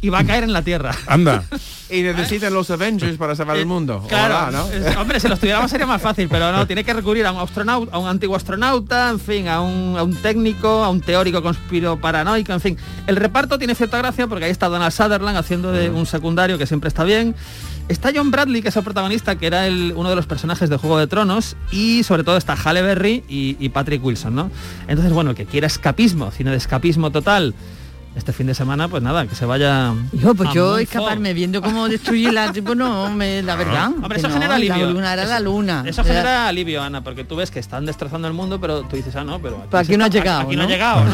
[0.01, 0.95] y va a caer en la Tierra.
[1.07, 1.45] Anda.
[1.93, 4.05] Y necesitan los Avengers para salvar el mundo.
[4.09, 4.69] Claro, Ojalá, ¿no?
[4.71, 7.41] es- hombre, si los tuviéramos sería más fácil, pero no, tiene que recurrir a un
[7.41, 11.43] astronauta, a un antiguo astronauta, en fin, a un, a un técnico, a un teórico
[11.43, 12.77] conspiroparanoico, en fin.
[13.09, 16.67] El reparto tiene cierta gracia porque ahí está Donald Sutherland haciendo de un secundario que
[16.67, 17.35] siempre está bien.
[17.89, 20.77] Está John Bradley, que es el protagonista, que era el- uno de los personajes de
[20.77, 24.49] Juego de Tronos, y sobre todo está Halle Berry y, y Patrick Wilson, ¿no?
[24.87, 27.53] Entonces, bueno, el que quiera escapismo, cine de escapismo total,
[28.17, 29.95] este fin de semana, pues nada, que se vaya.
[30.13, 34.19] Hijo, pues a yo escaparme viendo cómo destruye la tipo no me la verdad Hombre,
[34.19, 34.87] eso no, genera alivio.
[34.87, 37.59] la luna era Eso- la luna Eso Era- genera alivio, Ana, porque tú ves que
[37.61, 40.09] están destrozando el mundo, pero tú dices, ah, no, pero aquí, Pero aquí no ha
[40.09, 41.11] llegado, Aquí no, ha llegado, ¿no?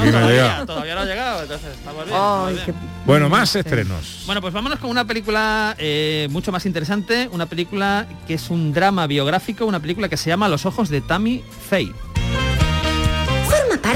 [0.66, 2.74] Todavía, no ha llegado, entonces estamos bien.
[3.04, 4.22] Bueno, más estrenos.
[4.26, 8.72] Bueno, pues vámonos con una película eh, mucho más interesante, una película que es un
[8.72, 11.92] drama biográfico, una película que se llama Los ojos de Tammy Faye.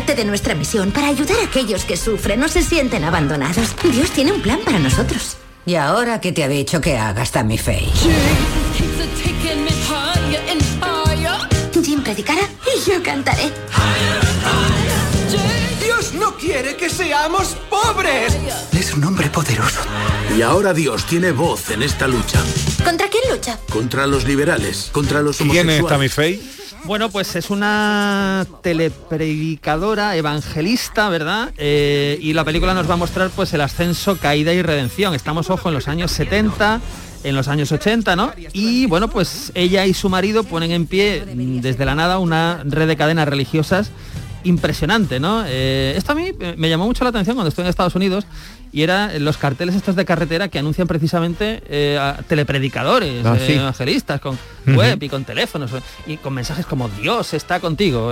[0.00, 3.76] Parte de nuestra misión para ayudar a aquellos que sufren o se sienten abandonados.
[3.92, 5.36] Dios tiene un plan para nosotros.
[5.66, 7.92] ¿Y ahora qué te ha dicho que hagas, Tammy Faye?
[11.84, 13.52] Jim predicará y yo cantaré.
[15.84, 18.38] Dios no quiere que seamos pobres.
[18.72, 19.80] Es un hombre poderoso.
[20.34, 22.40] Y ahora Dios tiene voz en esta lucha.
[22.82, 23.58] ¿Contra quién lucha?
[23.68, 25.90] Contra los liberales, contra los ¿Quién es homosexuales.
[25.90, 26.59] Tammy Faye?
[26.90, 31.52] Bueno, pues es una telepredicadora evangelista, ¿verdad?
[31.56, 35.14] Eh, y la película nos va a mostrar pues el ascenso, caída y redención.
[35.14, 36.80] Estamos, ojo, en los años 70,
[37.22, 38.32] en los años 80, ¿no?
[38.52, 42.64] Y bueno, pues ella y su marido ponen en pie mm, desde la nada una
[42.64, 43.92] red de cadenas religiosas
[44.44, 45.44] impresionante, ¿no?
[45.46, 48.24] Eh, esto a mí eh, me llamó mucho la atención cuando estuve en Estados Unidos
[48.72, 53.56] y era los carteles estos de carretera que anuncian precisamente eh, a telepredicadores, Ah, eh,
[53.56, 55.70] evangelistas, con web y con teléfonos
[56.06, 58.08] y con mensajes como Dios está contigo.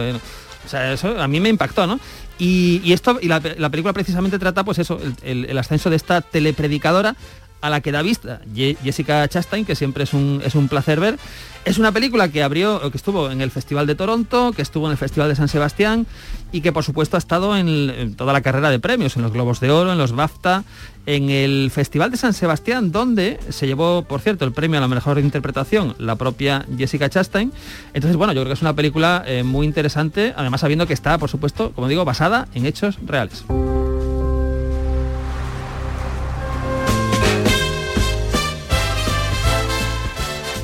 [0.66, 1.98] O sea, eso a mí me impactó, ¿no?
[2.38, 5.88] Y, y esto, y la, la película precisamente trata, pues eso, el, el- el ascenso
[5.90, 7.14] de esta telepredicadora
[7.60, 11.18] a la que da vista Jessica Chastain, que siempre es un, es un placer ver.
[11.64, 14.92] Es una película que abrió, que estuvo en el Festival de Toronto, que estuvo en
[14.92, 16.06] el Festival de San Sebastián
[16.50, 19.60] y que por supuesto ha estado en toda la carrera de premios, en los Globos
[19.60, 20.64] de Oro, en los BAFTA,
[21.04, 24.88] en el Festival de San Sebastián, donde se llevó, por cierto, el premio a la
[24.88, 27.52] mejor interpretación, la propia Jessica Chastain.
[27.92, 31.18] Entonces, bueno, yo creo que es una película eh, muy interesante, además sabiendo que está,
[31.18, 33.44] por supuesto, como digo, basada en hechos reales.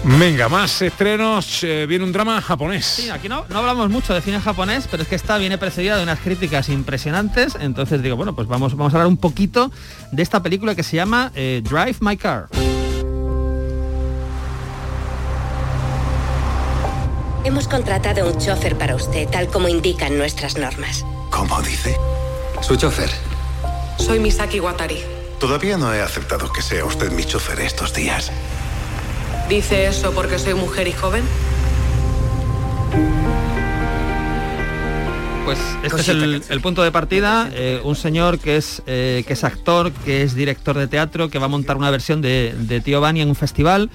[0.06, 1.64] Venga, más estrenos.
[1.64, 2.84] eh, viene un drama japonés.
[2.84, 5.96] Sí, aquí no, no hablamos mucho de cine japonés, pero es que esta viene precedida
[5.96, 7.56] de unas críticas impresionantes.
[7.58, 9.72] Entonces digo, bueno, pues vamos, vamos a hablar un poquito
[10.12, 12.48] de esta película que se llama eh, Drive My Car.
[17.44, 21.04] Hemos contratado un chofer para usted, tal como indican nuestras normas.
[21.30, 21.96] ¿Cómo dice?
[22.62, 23.10] Su chofer.
[23.98, 25.00] Soy Misaki Watari.
[25.40, 28.30] Todavía no he aceptado que sea usted mi chofer estos días.
[29.48, 31.22] ¿Dice eso porque soy mujer y joven?
[35.44, 39.34] Pues este es el, el punto de partida, eh, un señor que es, eh, que
[39.34, 42.80] es actor, que es director de teatro, que va a montar una versión de, de
[42.80, 43.90] Tío Bani en un festival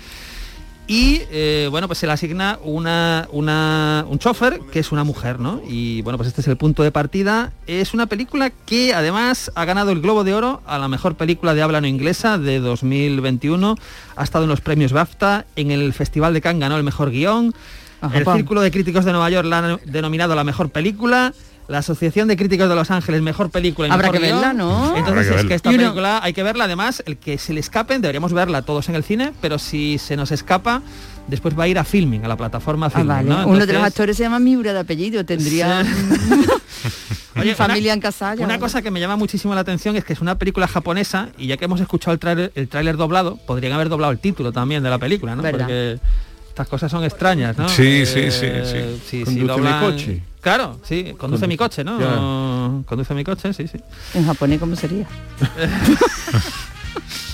[0.89, 5.39] y eh, bueno, pues se le asigna una, una- un chofer que es una mujer,
[5.39, 5.61] ¿no?
[5.69, 7.53] Y bueno, pues este es el punto de partida.
[7.67, 11.53] Es una película que además ha ganado el Globo de Oro a la mejor película
[11.53, 13.75] de habla no inglesa de 2021.
[14.15, 17.53] Ha estado en los premios BAFTA, en el Festival de Cannes ganó el mejor guion.
[18.01, 18.25] El.
[18.37, 21.33] Círculo de Críticos de Nueva York la han denominado la mejor película.
[21.69, 24.53] La Asociación de Críticos de Los Ángeles, mejor película y Habrá mejor que verla.
[24.53, 24.97] ¿no?
[24.97, 25.47] Entonces que es verla.
[25.49, 26.63] que esta película hay que verla.
[26.65, 30.15] Además, el que se le escapen, deberíamos verla todos en el cine, pero si se
[30.17, 30.81] nos escapa,
[31.27, 33.07] después va a ir a filming, a la plataforma Ah, filming.
[33.07, 33.29] vale.
[33.29, 33.47] ¿no?
[33.47, 35.85] Uno de los actores se llama Miura de apellido, tendría
[37.39, 38.35] Oye, familia una- en casa.
[38.35, 38.43] ya.
[38.45, 41.47] Una cosa que me llama muchísimo la atención es que es una película japonesa y
[41.47, 44.81] ya que hemos escuchado el tráiler el tráiler doblado, podrían haber doblado el título también
[44.83, 45.43] de la película, ¿no?
[45.43, 45.65] Verdad.
[45.65, 45.99] Porque
[46.49, 47.69] estas cosas son extrañas, ¿no?
[47.69, 49.01] Sí, sí, sí, Eh, sí.
[49.07, 50.23] sí, sí, Conduce mi doblan- coche.
[50.41, 51.99] Claro, sí, conduce mi coche, ¿no?
[51.99, 52.85] Ya.
[52.85, 53.77] Conduce mi coche, sí, sí.
[54.13, 55.05] En japonés, ¿cómo sería?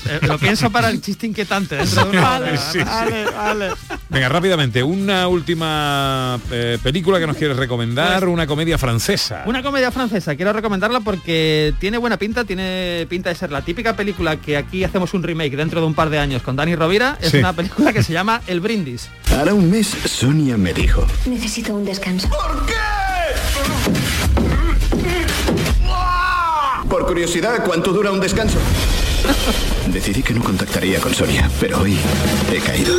[0.08, 2.58] Eh, lo pienso para el chiste inquietante dentro de una Vale, hora.
[2.72, 2.86] sí, sí.
[2.86, 3.70] Vale, vale.
[4.10, 9.44] Venga, rápidamente, una última eh, película que nos quieres recomendar, Pues- una comedia francesa.
[9.46, 13.96] Una comedia francesa, quiero recomendarla porque tiene buena pinta, tiene pinta de ser la típica
[13.96, 17.18] película que aquí hacemos un remake dentro de un par de años con Dani Rovira.
[17.22, 17.38] Es Sí.
[17.38, 19.10] una película que se llama El Brindis.
[19.38, 22.30] Hará un mes Sonia me dijo, Necesito un descanso.
[26.90, 28.58] por curiosidad, ¿cuánto dura un descanso?
[29.92, 31.98] Decidí que no contactaría con Sonia, pero hoy
[32.54, 32.98] he caído.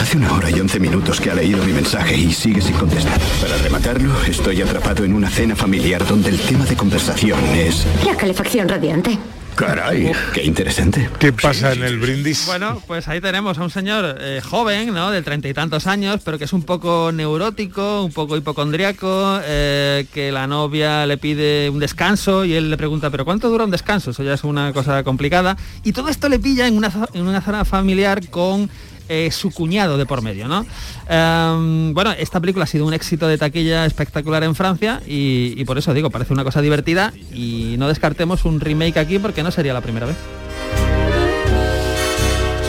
[0.00, 3.18] Hace una hora y once minutos que ha leído mi mensaje y sigue sin contestar.
[3.40, 7.86] Para rematarlo, estoy atrapado en una cena familiar donde el tema de conversación es...
[8.04, 9.18] La calefacción radiante.
[9.54, 11.08] Caray, qué interesante.
[11.18, 12.46] ¿Qué pasa en el brindis?
[12.46, 15.10] Bueno, pues ahí tenemos a un señor eh, joven, ¿no?
[15.10, 20.06] De treinta y tantos años, pero que es un poco neurótico, un poco hipocondriaco, eh,
[20.12, 23.70] que la novia le pide un descanso y él le pregunta, ¿pero cuánto dura un
[23.70, 24.10] descanso?
[24.10, 25.56] Eso ya es una cosa complicada.
[25.84, 28.68] Y todo esto le pilla en una, en una zona familiar con
[29.08, 30.66] eh, su cuñado de por medio, ¿no?
[31.08, 35.64] Em, bueno, esta película ha sido un éxito de taquilla espectacular en Francia y, y
[35.64, 39.50] por eso digo, parece una cosa divertida y no descartemos un remake aquí porque no
[39.50, 40.16] sería la primera vez.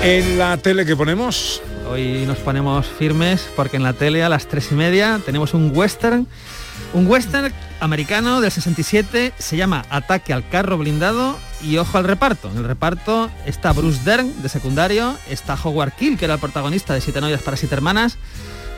[0.04, 4.48] En la tele que ponemos, Hoy nos ponemos firmes porque en la tele a las
[4.48, 6.28] tres y media tenemos un western,
[6.94, 12.50] un western americano del 67, se llama Ataque al carro blindado y ojo al reparto.
[12.52, 16.94] En el reparto está Bruce Dern de secundario, está Howard Keel, que era el protagonista
[16.94, 18.18] de Siete novias para siete hermanas,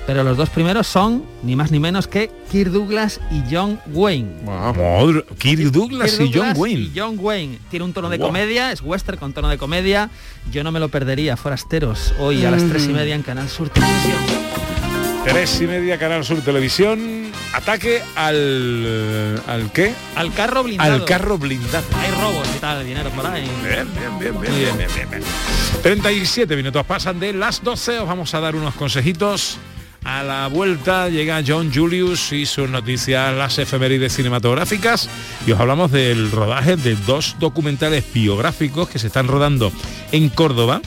[0.06, 4.42] pero los dos primeros son ni más ni menos que Kirk Douglas y John Wayne.
[4.46, 6.80] Madre- Kirk Douglas Kirk y John Douglas Wayne.
[6.82, 7.60] y John Wayne.
[7.70, 8.28] Tiene un tono de Wow.
[8.28, 10.10] comedia, es western con tono de comedia.
[10.50, 12.94] Yo no me lo perdería, Forasteros, hoy a las tres y Mm.
[12.94, 14.16] media en Canal Sur Televisión.
[15.28, 19.42] Tres y media, Canal Sur Televisión, ataque al...
[19.46, 19.94] ¿Al qué?
[20.16, 20.94] Al carro blindado.
[20.94, 21.86] Al carro blindado.
[22.00, 23.44] Hay robos y tal, dinero por ahí.
[23.62, 25.24] Bien, bien, bien, bien, bien, bien, bien, bien.
[25.84, 29.58] 37 minutos pasan de las 12, os vamos a dar unos consejitos.
[30.06, 35.10] A la vuelta llega John Julius y sus noticias, las efemérides cinematográficas
[35.46, 39.74] y os hablamos del rodaje de dos documentales biográficos que se están rodando
[40.14, 40.82] en Córdoba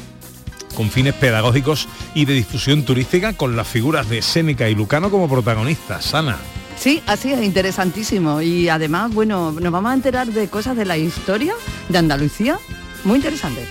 [0.81, 5.29] con fines pedagógicos y de difusión turística con las figuras de Séneca y Lucano como
[5.29, 6.15] protagonistas.
[6.15, 6.39] Ana.
[6.79, 8.41] Sí, así es, interesantísimo.
[8.41, 11.53] Y además, bueno, nos vamos a enterar de cosas de la historia
[11.91, 12.59] de Andalucía.
[13.05, 13.69] Muy interesante.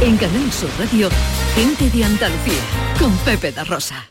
[0.00, 1.08] En Canal Sur Radio,
[1.56, 2.62] gente de Andalucía,
[3.00, 4.08] con Pepe da Rosa.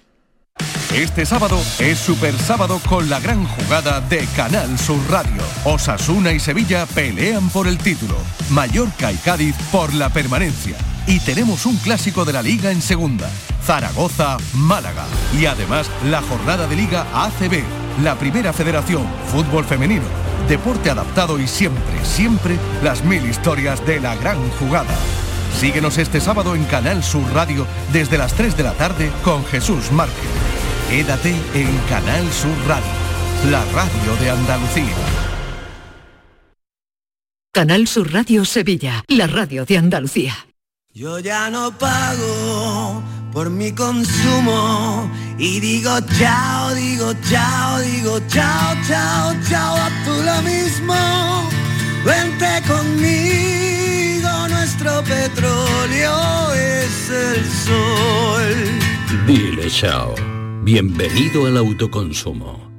[0.94, 5.42] Este sábado es Super Sábado con la gran jugada de Canal Sur Radio.
[5.64, 8.16] Osasuna y Sevilla pelean por el título.
[8.50, 10.76] Mallorca y Cádiz por la permanencia.
[11.08, 13.30] Y tenemos un clásico de la liga en segunda.
[13.64, 15.06] Zaragoza, Málaga.
[15.40, 17.64] Y además la jornada de Liga ACB,
[18.04, 20.06] la primera federación, fútbol femenino,
[20.50, 24.94] deporte adaptado y siempre, siempre las mil historias de la gran jugada.
[25.56, 29.92] Síguenos este sábado en Canal Sur Radio desde las 3 de la tarde con Jesús
[29.92, 30.30] Márquez.
[30.90, 32.86] Quédate en Canal Sur Radio,
[33.50, 34.96] la radio de Andalucía.
[37.54, 40.36] Canal Sur Radio Sevilla, la radio de Andalucía.
[40.94, 49.34] Yo ya no pago por mi consumo y digo chao, digo chao, digo chao, chao,
[49.48, 50.96] chao, a tú lo mismo.
[52.06, 53.67] Vente conmigo,
[54.88, 59.26] nuestro petróleo es el sol.
[59.26, 60.16] Dile chao.
[60.64, 62.67] Bienvenido al autoconsumo.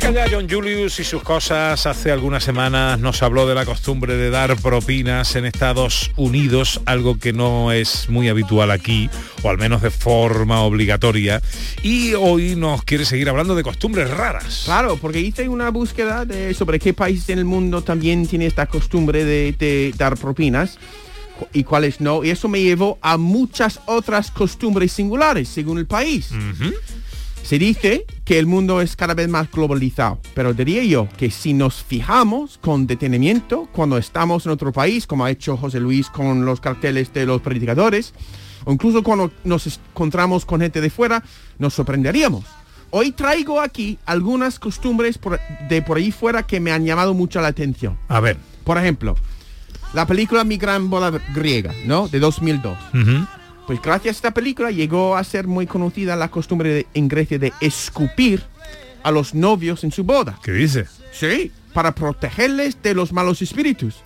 [0.00, 1.84] Llega ya John Julius y sus cosas.
[1.84, 7.18] Hace algunas semanas nos habló de la costumbre de dar propinas en Estados Unidos, algo
[7.18, 9.10] que no es muy habitual aquí,
[9.42, 11.42] o al menos de forma obligatoria.
[11.82, 14.62] Y hoy nos quiere seguir hablando de costumbres raras.
[14.66, 18.66] Claro, porque hice una búsqueda de sobre qué países en el mundo también tiene esta
[18.66, 20.78] costumbre de, de dar propinas
[21.52, 22.22] y cuáles no.
[22.22, 26.30] Y eso me llevó a muchas otras costumbres singulares según el país.
[27.48, 31.54] Se dice que el mundo es cada vez más globalizado, pero diría yo que si
[31.54, 36.44] nos fijamos con detenimiento cuando estamos en otro país, como ha hecho José Luis con
[36.44, 38.12] los carteles de los predicadores,
[38.66, 41.22] o incluso cuando nos encontramos con gente de fuera,
[41.58, 42.44] nos sorprenderíamos.
[42.90, 45.40] Hoy traigo aquí algunas costumbres por-
[45.70, 47.98] de por ahí fuera que me han llamado mucho la atención.
[48.08, 48.36] A ver.
[48.64, 49.16] Por ejemplo,
[49.94, 52.08] la película Mi Gran Boda Griega, ¿no?
[52.08, 52.76] De 2002.
[53.68, 57.38] Pues gracias a esta película llegó a ser muy conocida la costumbre de- en Grecia
[57.38, 58.42] de escupir
[59.04, 60.38] a los novios en su boda.
[60.42, 60.86] ¿Qué dice?
[61.12, 63.96] Sí, para protegerles de los malos espíritus.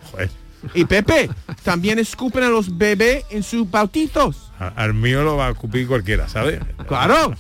[0.75, 1.31] Y Pepe,
[1.63, 4.51] también escupen a los bebés en sus bautizos.
[4.59, 6.61] A- Al mío lo va a escupir cualquiera, ¿sabes?
[6.87, 7.35] Claro.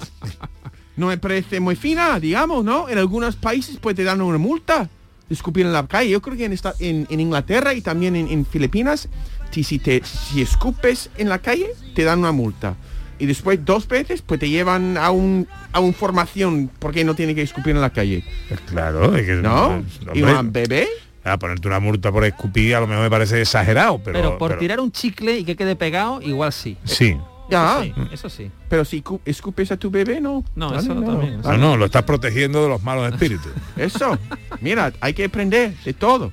[0.96, 2.88] No me parece muy fina, digamos, ¿no?
[2.88, 4.88] En algunos países pues te dan una multa
[5.28, 6.10] de escupir en la calle.
[6.10, 9.08] Yo creo que en, esta, en, en Inglaterra y también en, en Filipinas,
[9.52, 12.74] si, si, te, si escupes en la calle, te dan una multa.
[13.18, 17.34] Y después dos veces pues te llevan a un a una formación porque no tiene
[17.36, 18.24] que escupir en la calle.
[18.66, 19.82] Claro, es que ¿No?
[20.12, 20.88] ¿Y hombre, un bebé?
[21.24, 24.18] A ponerte una multa por escupir a lo mejor me parece exagerado, pero...
[24.18, 26.76] Pero, por pero- tirar un chicle y que quede pegado, igual sí.
[26.84, 27.16] Sí.
[27.48, 27.84] Ya.
[27.84, 28.50] Eso sí, eso sí.
[28.68, 30.42] Pero si cu- escupes a tu bebé, no.
[30.56, 31.40] No, Vale, eso también.
[31.42, 33.52] No, no, lo estás protegiendo de los malos espíritus.
[33.76, 34.18] Eso.
[34.60, 36.32] Mira, hay que aprender de todo.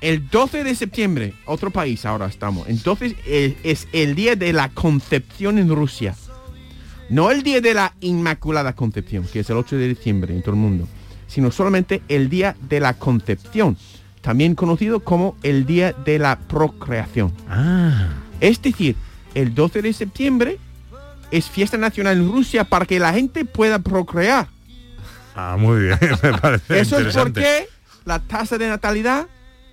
[0.00, 2.68] El 12 de septiembre, otro país ahora estamos.
[2.68, 6.14] Entonces eh, es el día de la concepción en Rusia.
[7.08, 10.52] No el día de la Inmaculada Concepción, que es el 8 de diciembre en todo
[10.52, 10.88] el mundo,
[11.28, 13.76] sino solamente el día de la concepción,
[14.20, 17.32] también conocido como el día de la procreación.
[18.40, 18.96] Es decir,
[19.34, 20.58] el 12 de septiembre
[21.30, 24.48] es fiesta nacional en Rusia para que la gente pueda procrear.
[25.34, 27.68] Ah, muy bien, me parece Eso es porque
[28.04, 29.26] la tasa de natalidad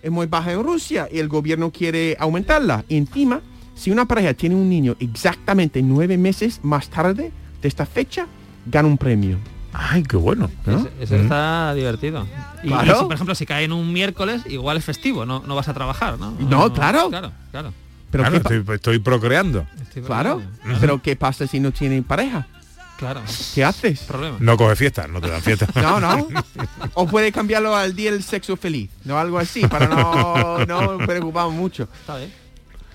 [0.03, 2.83] es muy baja en Rusia y el gobierno quiere aumentarla.
[2.87, 3.41] Y encima,
[3.73, 7.31] si una pareja tiene un niño exactamente nueve meses más tarde
[7.61, 8.27] de esta fecha,
[8.67, 9.37] gana un premio.
[9.75, 10.51] Ay, qué bueno.
[10.67, 12.27] Eso, eso está divertido.
[12.63, 12.93] Y, Claro.
[12.95, 15.67] y si, por ejemplo, si cae en un miércoles, igual es festivo, no, no vas
[15.67, 16.31] a trabajar, ¿no?
[16.31, 17.09] No, claro.
[17.09, 17.73] Claro, claro.
[18.11, 19.65] Pero Claro, ¿qué pa- estoy, estoy procreando.
[20.05, 20.41] Claro.
[20.79, 22.45] Pero ¿qué pasa si no tienen pareja?
[22.97, 23.21] Claro.
[23.53, 24.01] ¿Qué haces?
[24.01, 24.37] Problema.
[24.39, 25.69] No coge fiestas, no te dan fiestas.
[25.75, 26.27] No, no.
[26.93, 31.53] O puede cambiarlo al día del sexo feliz, no algo así, para no, no preocuparnos
[31.53, 31.87] mucho.
[32.01, 32.31] Está bien.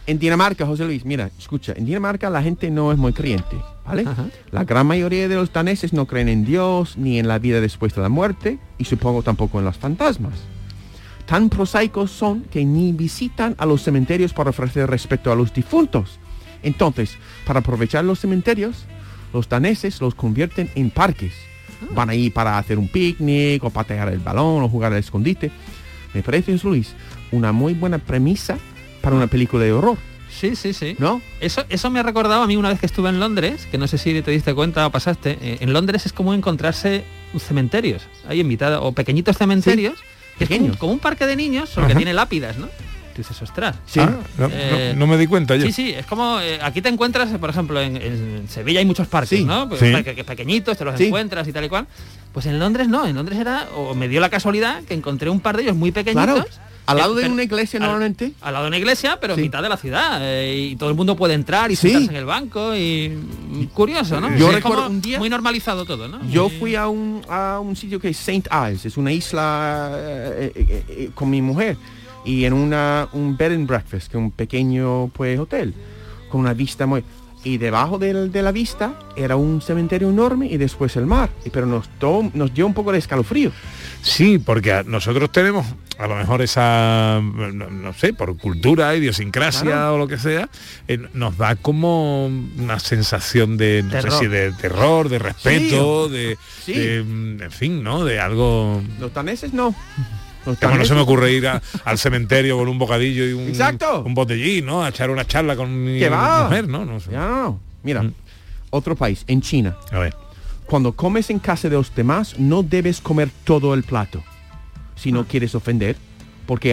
[0.06, 4.06] En Dinamarca, José Luis, mira, escucha, en Dinamarca la gente no es muy creyente, ¿vale?
[4.50, 7.94] La gran mayoría de los daneses no creen en Dios, ni en la vida después
[7.94, 10.32] de la muerte, y supongo tampoco en los fantasmas.
[11.26, 16.18] Tan prosaicos son que ni visitan a los cementerios para ofrecer respeto a los difuntos.
[16.62, 18.86] Entonces, para aprovechar los cementerios,
[19.32, 21.34] los daneses los convierten en parques.
[21.94, 25.50] Van ahí para hacer un picnic, o patear el balón, o jugar al escondite.
[26.12, 26.94] Me parece, Luis,
[27.30, 28.58] una muy buena premisa
[29.00, 29.96] para una película de horror.
[30.30, 30.96] Sí, sí, sí.
[30.98, 31.22] ¿No?
[31.40, 33.86] Eso, eso me ha recordado a mí una vez que estuve en Londres, que no
[33.86, 35.38] sé si te diste cuenta o pasaste.
[35.40, 37.04] eh, en Londres es como encontrarse
[37.38, 38.06] cementerios.
[38.28, 39.94] Hay invitados, o pequeñitos cementerios,
[40.38, 40.76] que es como, pequeños.
[40.76, 42.68] como un parque de niños, solo que tiene lápidas, ¿no?
[43.18, 43.74] Tú dices, ostras.
[43.84, 43.98] Sí.
[43.98, 45.66] Ah, no, Eh, no- no me di cuenta yo.
[45.66, 49.08] Sí, sí, es como eh, aquí te encuentras, por ejemplo, en, en Sevilla hay muchos
[49.08, 49.44] parques, Sí.
[49.44, 49.68] ¿no?
[49.68, 49.92] Pues Sí.
[50.24, 51.88] pequeñitos, te los encuentras y tal y cual.
[52.32, 55.40] Pues en Londres no, en Londres era, o me dio la casualidad que encontré un
[55.40, 56.24] par de ellos muy pequeñitos.
[56.44, 56.46] Claro.
[56.86, 58.32] Al lado de una iglesia al- normalmente.
[58.40, 59.42] al lado de una iglesia, pero en Sí.
[59.42, 60.20] mitad de la ciudad.
[60.22, 61.88] eh, y todo el mundo puede entrar y Sí.
[61.90, 64.34] sentarse en el banco y mm, curioso, ¿no?
[64.36, 66.24] Yo recuerdo un día- muy normalizado todo, ¿no?
[66.30, 68.48] Yo fui a un, a un sitio que es St.
[68.70, 71.76] Ives, es una isla eh, eh, eh, con mi mujer
[72.28, 75.72] y en una, un bed and breakfast, que es un pequeño pues hotel,
[76.30, 77.02] con una vista muy...
[77.42, 81.30] y debajo del- de la vista era un cementerio enorme y después el mar.
[81.52, 83.50] Pero nos, to- nos dio un poco de escalofrío.
[84.02, 85.64] Sí, porque nosotros tenemos
[85.98, 89.94] a lo mejor esa, no, no sé, por cultura, idiosincrasia Claro.
[89.94, 90.48] o lo que sea,
[90.86, 94.18] eh, nos da como una sensación de, no sé Terror.
[94.20, 96.12] si de terror, de respeto, Sí.
[96.12, 96.72] de, Sí.
[96.74, 96.96] de,
[97.44, 98.04] en fin, ¿no?
[98.04, 98.80] De algo...
[99.00, 99.74] Los daneses no.
[100.44, 104.02] Como no se me ocurre ir a- al cementerio con un bocadillo y un, Exacto.
[104.04, 104.82] un botellín, ¿no?
[104.82, 106.44] A echar una charla con mi ¿Qué va?
[106.44, 106.84] mujer, ¿no?
[106.84, 107.10] No sé.
[107.12, 107.52] Ya.
[107.82, 108.04] Mira,
[108.70, 109.76] otro país, en China.
[109.90, 110.14] A ver.
[110.66, 114.22] Cuando comes en casa de los demás, no debes comer todo el plato.
[114.96, 115.12] Si Ah.
[115.14, 115.96] no quieres ofender,
[116.46, 116.72] porque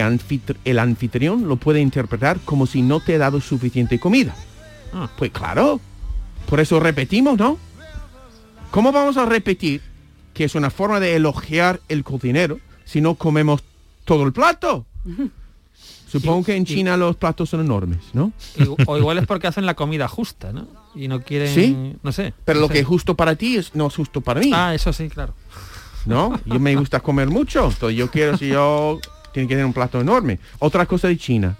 [0.64, 4.34] el anfitrión lo puede interpretar como si no te he dado suficiente comida.
[4.92, 5.10] Ah.
[5.18, 5.80] Pues claro.
[6.48, 7.58] Por eso repetimos, ¿no?
[8.70, 9.80] ¿Cómo vamos a repetir
[10.34, 13.62] que es una forma de elogiar el cocinero si no comemos
[14.06, 14.86] todo el plato?
[16.08, 18.32] Supongo que en China los platos son enormes, ¿no?
[18.86, 20.66] O igual es porque hacen la comida justa, ¿no?
[20.94, 21.94] Y no quieren, Sí.
[22.02, 22.32] no sé.
[22.44, 22.74] Pero no lo sé.
[22.74, 24.50] que es justo para ti es no es justo para mí.
[24.54, 25.34] Ah, eso sí, claro.
[26.06, 26.40] ¿no?
[26.46, 29.00] Yo me gusta comer mucho, entonces yo quiero si yo
[29.32, 30.38] tiene que tener un plato enorme.
[30.60, 31.56] Otra cosa de China,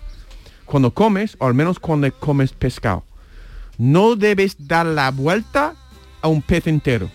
[0.65, 3.03] cuando comes, o al menos cuando comes pescado,
[3.77, 5.75] no debes dar la vuelta
[6.23, 7.11] a un pez entero.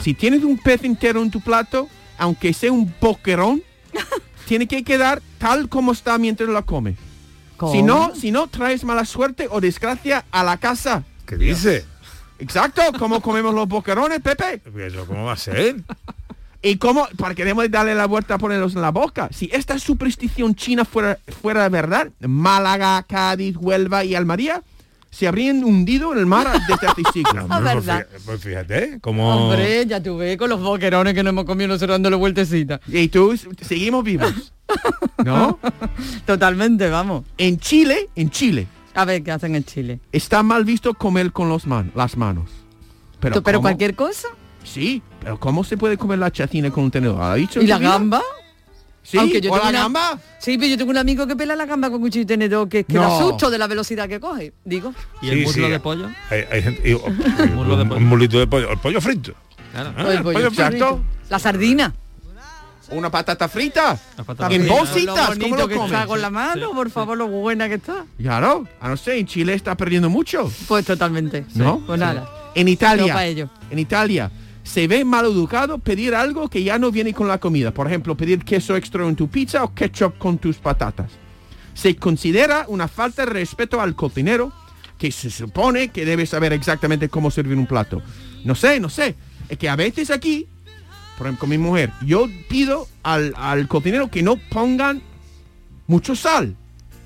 [0.00, 1.88] Si tienes un pez entero en tu plato,
[2.20, 3.62] aunque sea un boquerón,
[4.46, 6.96] tiene que quedar tal como está mientras lo comes.
[7.72, 11.04] Si no, si no, traes mala suerte o desgracia a la casa.
[11.26, 11.84] ¿Qué dice?
[12.38, 14.62] Exacto, como comemos los boquerones, Pepe.
[14.86, 15.76] ¿Eso cómo va a ser?
[16.62, 17.06] ¿Y cómo?
[17.18, 19.28] Para queremos darle la vuelta a ponerlos en la boca.
[19.32, 24.62] Si esta superstición china fuera, fuera verdad, Málaga, Cádiz, Huelva y Almería
[25.10, 27.48] se habrían hundido en el mar desde hace siglos.
[27.48, 28.06] Verdad.
[28.24, 29.28] Pues fíjate, como...
[29.48, 32.80] Hombre, ya tuve con los boquerones que no hemos comido nosotros dándole vueltecita.
[32.86, 34.52] Y tú, seguimos vivos.
[35.24, 35.58] ¿No?
[36.26, 37.24] Totalmente, vamos.
[37.38, 40.00] En Chile, en Chile, A ver qué hacen en Chile.
[40.12, 42.50] está mal visto comer con los man- las manos.
[43.20, 44.28] Pero, pero cualquier cosa.
[44.64, 47.20] Sí, pero ¿cómo se puede comer la chacina con un tenedor?
[47.20, 47.90] ¿Ha dicho ¿Y la vida?
[47.90, 48.22] gamba?
[49.02, 50.18] Sí, Aunque yo ¿o tengo la una- gamba?
[50.38, 52.84] Sí, pero yo tengo un amigo que pela la gamba con cuchillo y tenedor que,
[52.84, 53.18] que da No.
[53.18, 54.52] susto de la velocidad que coge.
[54.64, 54.92] Digo.
[55.22, 55.72] ¿Y el Sí, muslo sí.
[55.72, 56.08] de pollo?
[56.30, 56.88] Hay, hay gente...
[56.88, 58.70] y- un, un mulito de pollo.
[58.70, 59.32] El pollo frito.
[59.72, 59.94] Claro.
[59.96, 60.64] Ah, O el el pollo pollo frito.
[60.66, 61.00] exacto.
[61.30, 61.94] La sardina.
[62.90, 63.96] Una patata frita.
[64.26, 65.92] patata En bolsitas, ¿cómo lo que comes?
[65.92, 68.04] está con la mano, por favor, lo buena que está.
[68.18, 71.46] Claro, a no sé, en Chile está perdiendo mucho, Pues totalmente.
[71.54, 71.78] ¿no?
[71.86, 72.28] Pues nada.
[72.56, 74.28] En No Italia, en Italia,
[74.62, 77.72] se ve mal educado pedir algo que ya no viene con la comida.
[77.72, 81.10] Por ejemplo, pedir queso extra en tu pizza o ketchup con tus patatas.
[81.74, 84.52] Se considera una falta de respeto al cocinero
[84.98, 88.02] que se supone que debe saber exactamente cómo servir un plato.
[88.44, 89.14] No sé, no sé.
[89.48, 90.46] Es que a veces aquí,
[91.16, 95.02] por ejemplo, con mi mujer, yo pido al, al cocinero que no pongan
[95.86, 96.54] mucho sal.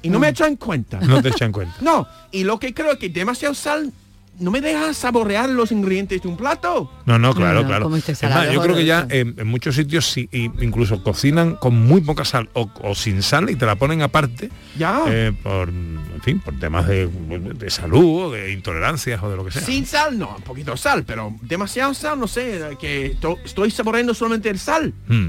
[0.02, 1.00] Y no me echan cuenta.
[1.00, 1.74] No te echan cuenta.
[1.80, 3.92] No, y lo que creo es que demasiado sal
[4.40, 6.90] no me deja saborear los ingredientes de un plato.
[7.06, 7.94] No, no, claro, No, claro.
[7.96, 11.74] Es más, yo creo que ya en, en muchos sitios sí, y incluso cocinan con
[11.86, 15.02] muy poca sal o, o sin sal y te la ponen aparte Ya.
[15.08, 19.44] eh, por, en fin, por temas de, de salud o de intolerancias o de lo
[19.44, 19.62] que sea.
[19.62, 23.70] Sin sal, no, un poquito de sal, pero demasiado sal, no sé, que to- estoy
[23.70, 24.92] saboreando solamente el sal.
[25.08, 25.28] Mm.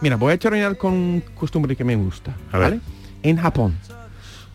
[0.00, 2.34] Mira, voy a terminar con una costumbre que me gusta.
[2.50, 2.80] A ver.
[3.22, 3.78] En Japón,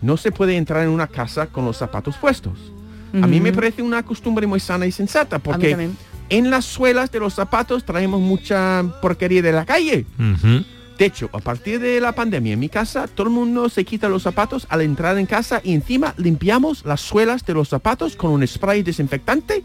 [0.02, 2.74] no se puede entrar en una casa con los zapatos puestos.
[3.14, 5.90] A mí me parece una costumbre muy sana y sensata, porque
[6.30, 10.06] en las suelas de los zapatos traemos mucha porquería de la calle.
[10.98, 14.10] De hecho, a partir de la pandemia en mi casa, todo el mundo se quita
[14.10, 18.32] los zapatos al entrar en casa y encima limpiamos las suelas de los zapatos con
[18.32, 19.64] un spray desinfectante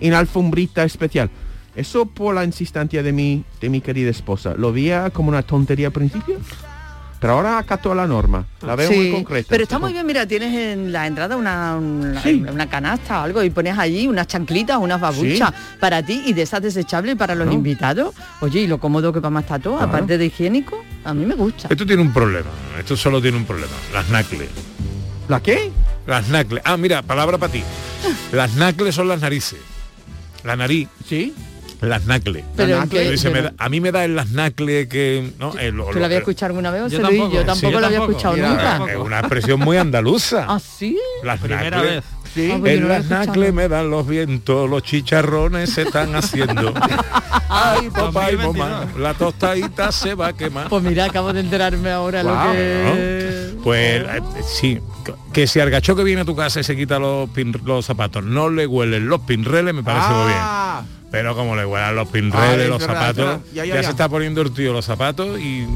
[0.00, 1.30] y una alfombrita especial.
[1.74, 4.54] Eso por la insistencia de mi, de mi querida esposa.
[4.56, 6.38] Lo veía como una tontería al principio,
[7.20, 8.44] pero ahora acato a la norma.
[8.62, 9.46] La veo muy concreta.
[9.50, 12.44] Pero está muy bien, mira, tienes en la entrada una, una, Sí.
[12.50, 16.42] una canasta o algo y pones allí unas chanclitas, unas babuchas para ti y de
[16.42, 17.52] esas desechables para los No.
[17.52, 18.14] invitados.
[18.40, 21.68] Oye, y lo cómodo que vamos a todo, aparte de higiénico, a mí me gusta.
[21.70, 22.50] Esto tiene un problema.
[22.78, 23.72] Esto solo tiene un problema.
[23.92, 24.48] Las nacles.
[25.28, 25.70] ¿La qué?
[26.06, 26.62] Las nacles.
[26.64, 27.62] Ah, mira, palabra para ti.
[28.32, 29.58] Las nacles son las narices.
[30.44, 30.88] La nariz.
[31.08, 31.34] Sí.
[31.80, 32.02] Las.
[32.56, 35.32] Pero nacle, Dice, pero- da- a mí me da en las nacles que...
[35.38, 35.52] ¿no?
[35.58, 36.90] El- ¿Tú lo- lo habías el- escuchado alguna vez?
[36.90, 37.30] Yo tampoco.
[37.32, 38.18] Yo Sí, tampoco yo lo había tampoco.
[38.18, 38.92] escuchado nunca.
[38.92, 40.46] Es una expresión muy andaluza.
[40.48, 40.98] ¿Ah, sí?
[41.22, 41.94] Las Primera nacles.
[41.96, 42.04] vez.
[42.34, 42.50] Sí.
[42.52, 46.74] Ah, pues En las nacles me dan los vientos, los chicharrones se están haciendo.
[47.48, 50.68] Ay, papá y mamá, la tostadita se va a quemar.
[50.68, 53.54] Pues mira, acabo de enterarme ahora lo que...
[53.62, 54.78] Pues eh, sí,
[55.32, 57.84] que si al gacho que viene a tu casa y se quita los, pin- los
[57.86, 60.95] zapatos, no le huelen los pinreles, me parece muy bien.
[61.16, 63.40] Ah, Pero como le huelan los Ah, pinreles, es los zapatos.
[63.52, 63.82] Ya, ya, ya, ya.
[63.84, 65.66] se está poniendo el tío los zapatos y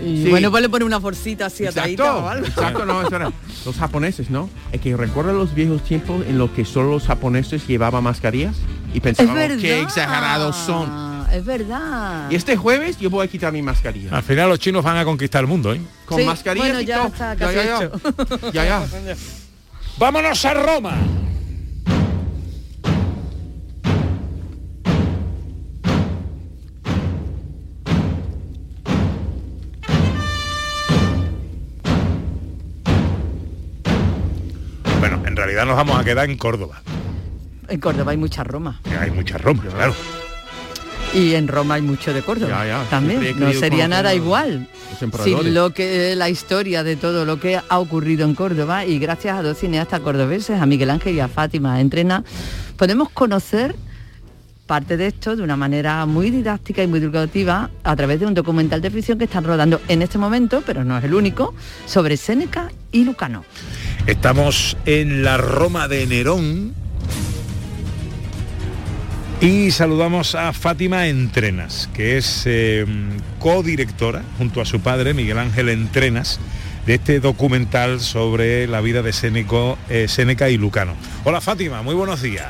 [0.00, 0.30] Y Sí.
[0.30, 2.46] bueno, pues le pone una forcita así atadita o Exacto, algo.
[2.46, 3.32] exacto, no, espera.
[3.66, 4.48] Los japoneses, ¿no?
[4.70, 8.54] Es que recuerda los viejos tiempos en los que solo los japoneses llevaban mascarillas
[8.94, 11.08] y pensábamos qué exagerados son.
[11.32, 12.30] Es verdad.
[12.30, 14.16] Y este jueves yo voy a quitar mi mascarilla.
[14.16, 15.80] Al final los chinos van a conquistar el mundo, ¿eh?
[16.06, 17.06] Con Sí, mascarilla bueno, y ya todo.
[17.08, 17.76] está Ya, casi ya, ya.
[17.84, 18.52] hecho.
[18.52, 18.86] Ya, ya.
[19.98, 20.94] ¡Vámonos a Roma!
[35.58, 36.80] Realidad nos vamos a quedar en Córdoba.
[37.68, 38.80] En Córdoba hay mucha Roma.
[39.00, 39.94] Hay mucha Roma, claro.
[41.14, 42.64] Y en Roma hay mucho de Córdoba.
[42.64, 42.90] Ya, ya.
[42.90, 43.38] También.
[43.40, 44.68] No sería nada a igual.
[44.90, 45.52] Los Si emperadores.
[45.52, 49.42] lo que la historia de todo lo que ha ocurrido en Córdoba y gracias a
[49.42, 52.24] dos cineastas cordobeses, a Miguel Ángel y a Fátima Entrena,
[52.76, 53.74] podemos conocer
[54.66, 58.34] parte de esto de una manera muy didáctica y muy divulgativa a través de un
[58.34, 61.54] documental de ficción que están rodando en este momento, pero no es el único,
[61.86, 63.44] sobre Séneca y Lucano.
[64.08, 66.72] Estamos en la Roma de Nerón
[69.42, 72.86] y saludamos a Fátima Entrenas, que es eh,
[73.38, 76.40] codirectora junto a su padre Miguel Ángel Entrenas
[76.86, 80.94] de este documental sobre la vida de Séneco, eh, Séneca y Lucano.
[81.24, 82.46] Hola Fátima, muy buenos días.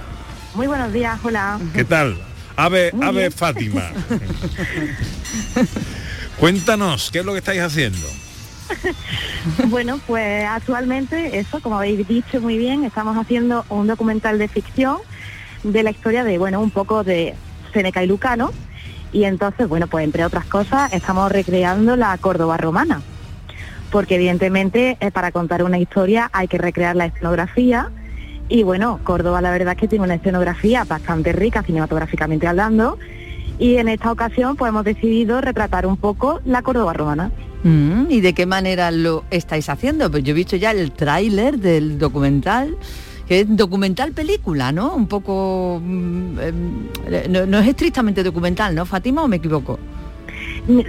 [0.54, 1.58] Muy buenos días, hola.
[1.74, 2.16] ¿Qué tal?
[2.54, 3.32] Ave, Muy Ave bien.
[3.32, 3.82] Fátima.
[6.38, 8.06] Cuéntanos, ¿qué es lo que estáis haciendo?
[9.68, 14.98] bueno, pues actualmente eso, como habéis dicho muy bien, estamos haciendo un documental de ficción
[15.62, 17.34] de la historia de, bueno, un poco de
[17.72, 18.50] Seneca y Lucano.
[19.12, 23.00] Y entonces, bueno, pues entre otras cosas, estamos recreando la Córdoba romana.
[23.90, 27.90] Porque evidentemente eh, para contar una historia hay que recrear la escenografía.
[28.50, 32.98] Y bueno, Córdoba la verdad es que tiene una escenografía bastante rica cinematográficamente hablando.
[33.58, 37.30] Y en esta ocasión pues hemos decidido retratar un poco la Córdoba romana.
[37.64, 40.10] Mm, ¿Y de qué manera lo estáis haciendo?
[40.10, 42.76] Pues yo he visto ya el tráiler del documental,
[43.26, 44.94] que es documental película, ¿no?
[44.94, 45.80] Un poco...
[45.84, 46.88] mm, em,
[47.30, 49.78] no, no es estrictamente documental, ¿no, Fátima, o me equivoco?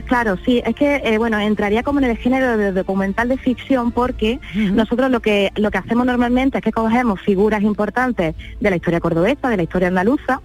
[0.08, 3.92] Claro, sí, es que eh, bueno, entraría como en el género de documental de ficción
[3.94, 4.40] porque
[4.76, 9.00] nosotros lo que lo que hacemos normalmente es que cogemos figuras importantes de la historia
[9.00, 10.42] cordobesa, de la historia andaluza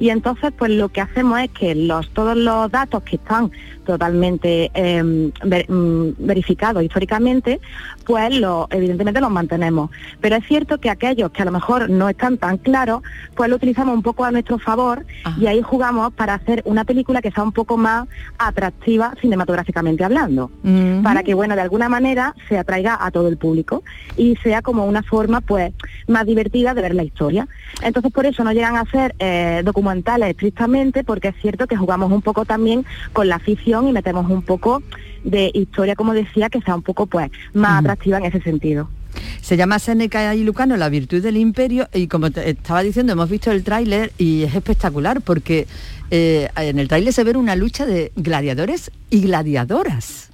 [0.00, 3.50] y entonces pues lo que hacemos es que los todos los datos que están
[3.84, 7.60] totalmente eh, ver- mm, verificados históricamente,
[8.08, 9.90] pues lo, evidentemente los mantenemos.
[10.22, 13.02] Pero es cierto que aquellos que a lo mejor no están tan claros,
[13.36, 15.04] pues lo utilizamos un poco a nuestro favor
[15.38, 20.50] y ahí jugamos para hacer una película que sea un poco más atractiva cinematográficamente hablando,
[21.02, 23.82] para que bueno de alguna manera se atraiga a todo el público
[24.16, 25.74] y sea como una forma pues
[26.06, 27.46] más divertida de ver la historia.
[27.82, 32.10] Entonces por eso no llegan a ser eh, documentales estrictamente, porque es cierto que jugamos
[32.10, 34.82] un poco también con la ficción y metemos un poco
[35.24, 38.88] de historia, como decía, que sea un poco pues más atractiva en ese sentido.
[39.40, 43.28] Se llama Séneca y Lucano, la virtud del imperio, y como te estaba diciendo, hemos
[43.28, 45.66] visto el tráiler y es espectacular porque
[46.10, 50.27] eh, en el tráiler se ve una lucha de gladiadores y gladiadoras.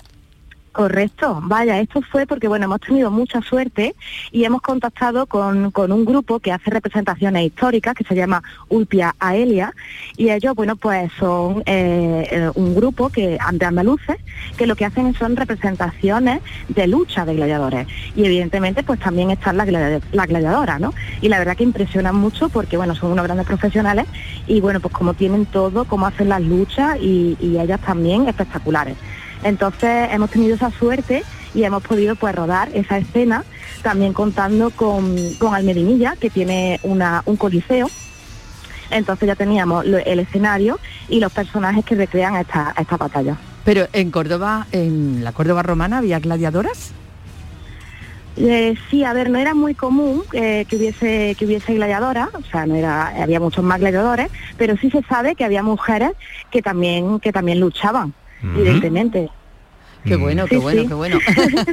[0.74, 3.94] Correcto, vaya, esto fue porque bueno, hemos tenido mucha suerte
[4.32, 9.14] y hemos contactado con, con un grupo que hace representaciones históricas que se llama Ulpia
[9.20, 9.72] Aelia
[10.16, 14.16] y ellos, bueno, pues son eh, eh, un grupo que de andaluces
[14.58, 19.56] que lo que hacen son representaciones de lucha de gladiadores y evidentemente pues también están
[19.56, 20.92] las las gladiadoras, ¿no?
[21.20, 24.06] Y la verdad que impresionan mucho porque bueno, son unos grandes profesionales
[24.48, 28.96] y bueno, pues como tienen todo, cómo hacen las luchas y, y ellas también espectaculares.
[29.44, 31.22] Entonces hemos tenido esa suerte
[31.54, 33.44] y hemos podido pues rodar esa escena
[33.82, 37.88] también contando con, con Almedinilla, que tiene una, un coliseo.
[38.90, 43.36] Entonces ya teníamos el escenario y los personajes que recrean esta, esta batalla.
[43.64, 46.92] Pero en Córdoba, en la Córdoba romana, había gladiadoras.
[48.36, 52.42] Eh, sí, a ver, no era muy común eh, que hubiese que hubiese gladiadoras, o
[52.42, 56.10] sea, no era, había muchos más gladiadores, pero sí se sabe que había mujeres
[56.50, 58.12] que también que también luchaban,
[58.56, 59.30] evidentemente.
[60.04, 60.88] Qué bueno, qué Sí, bueno, sí.
[60.88, 61.18] qué bueno.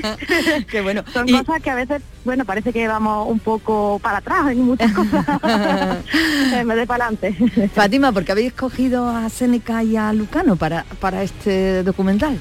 [0.72, 1.04] qué bueno.
[1.12, 4.92] Son cosas que a veces, bueno, parece que vamos un poco para atrás en muchas
[4.94, 5.26] cosas,
[6.54, 7.36] en vez de para adelante.
[7.74, 12.40] Fátima, ¿por qué habéis escogido a Séneca y a Lucano para, para este documental?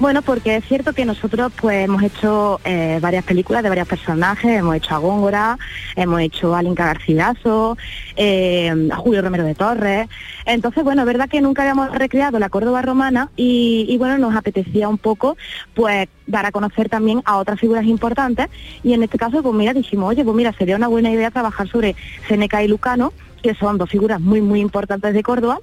[0.00, 4.58] Bueno, porque es cierto que nosotros pues hemos hecho eh, varias películas de varios personajes,
[4.58, 5.58] hemos hecho a Góngora,
[5.96, 7.76] hemos hecho a Linca Garcilaso,
[8.14, 10.08] eh, a Julio Romero de Torres.
[10.46, 14.88] Entonces, bueno, es verdad que nunca habíamos recreado la Córdoba romana y, bueno, nos apetecía
[14.88, 15.36] un poco
[15.74, 18.46] pues dar a conocer también a otras figuras importantes.
[18.84, 21.66] Y en este caso pues mira, dijimos, oye, pues mira, sería una buena idea trabajar
[21.66, 21.96] sobre
[22.28, 25.58] Seneca y Lucano, que son dos figuras muy, muy importantes de Córdoba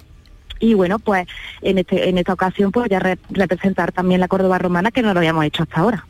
[0.60, 1.26] y bueno, pues
[1.62, 5.12] en, este, en esta ocasión pues ya re- representar también la Córdoba romana que no
[5.12, 6.06] lo habíamos hecho hasta ahora.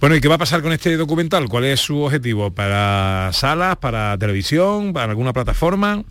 [0.00, 1.48] Bueno, ¿y qué va a pasar con este documental?
[1.48, 2.50] ¿Cuál es su objetivo?
[2.50, 6.02] ¿Para salas, para televisión, para alguna plataforma?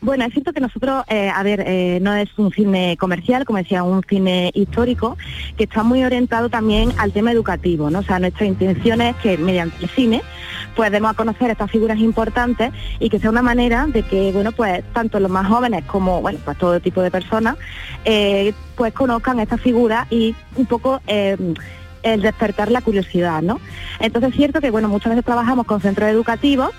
[0.00, 3.58] Bueno, es cierto que nosotros, eh, a ver, eh, no es un cine comercial, como
[3.58, 5.16] decía, un cine histórico,
[5.56, 7.98] que está muy orientado también al tema educativo, ¿no?
[7.98, 10.22] O sea, nuestra intención es que mediante el cine,
[10.76, 14.52] pues demos a conocer estas figuras importantes y que sea una manera de que, bueno,
[14.52, 17.56] pues tanto los más jóvenes como, bueno, pues todo tipo de personas,
[18.04, 21.00] eh, pues conozcan estas figuras y un poco...
[21.08, 23.60] el despertar la curiosidad, ¿no?
[23.98, 26.70] Entonces es cierto que, bueno, muchas veces trabajamos con centros educativos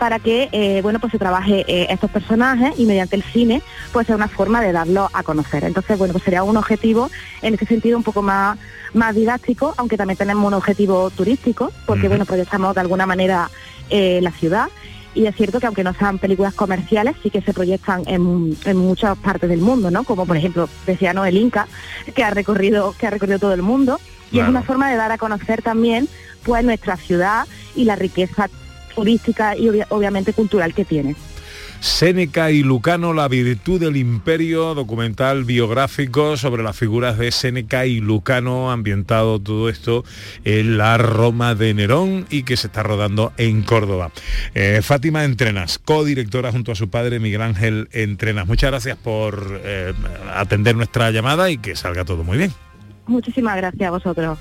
[0.00, 3.60] para que eh, bueno pues se trabaje eh, estos personajes y mediante el cine
[3.92, 7.10] pues sea una forma de darlo a conocer entonces bueno pues sería un objetivo
[7.42, 8.58] en ese sentido un poco más
[8.94, 13.50] más didáctico aunque también tenemos un objetivo turístico porque bueno proyectamos de alguna manera
[13.90, 14.68] eh, la ciudad
[15.14, 18.76] y es cierto que aunque no sean películas comerciales, sí que se proyectan en, en
[18.76, 20.04] muchas partes del mundo, ¿no?
[20.04, 21.24] Como por ejemplo, decía ¿no?
[21.24, 21.66] el Inca,
[22.14, 23.98] que ha recorrido, que ha recorrido todo el mundo.
[24.30, 24.44] Y Claro.
[24.44, 26.08] es una forma de dar a conocer también
[26.44, 27.44] pues nuestra ciudad
[27.74, 28.48] y la riqueza
[28.94, 31.14] turística y obvia- obviamente cultural que tiene.
[31.80, 38.00] Séneca y Lucano, la virtud del imperio, documental biográfico sobre las figuras de Séneca y
[38.00, 40.04] Lucano, ambientado todo esto
[40.44, 44.10] en la Roma de Nerón y que se está rodando en Córdoba.
[44.54, 48.46] Eh, Fátima Entrenas, codirectora junto a su padre Miguel Ángel Entrenas.
[48.46, 49.94] Muchas gracias por eh,
[50.34, 52.52] atender nuestra llamada y que salga todo muy bien.
[53.06, 54.38] Muchísimas gracias a vosotros.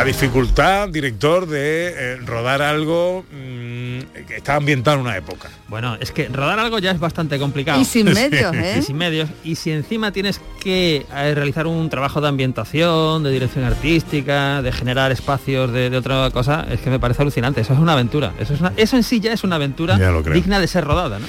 [0.00, 5.50] La dificultad, director, de eh, rodar algo mm, que está ambientado en una época.
[5.68, 7.78] Bueno, es que rodar algo ya es bastante complicado.
[7.78, 8.76] Y sin medios, ¿eh?
[8.78, 9.28] Y sin medios.
[9.44, 14.72] Y si encima tienes que eh, realizar un trabajo de ambientación, de dirección artística, de
[14.72, 17.60] generar espacios de, de otra cosa, es que me parece alucinante.
[17.60, 18.32] Eso es una aventura.
[18.40, 20.32] Eso, es una- eso en sí ya es una aventura Ya lo creo.
[20.34, 21.26] digna de ser rodada, ¿no?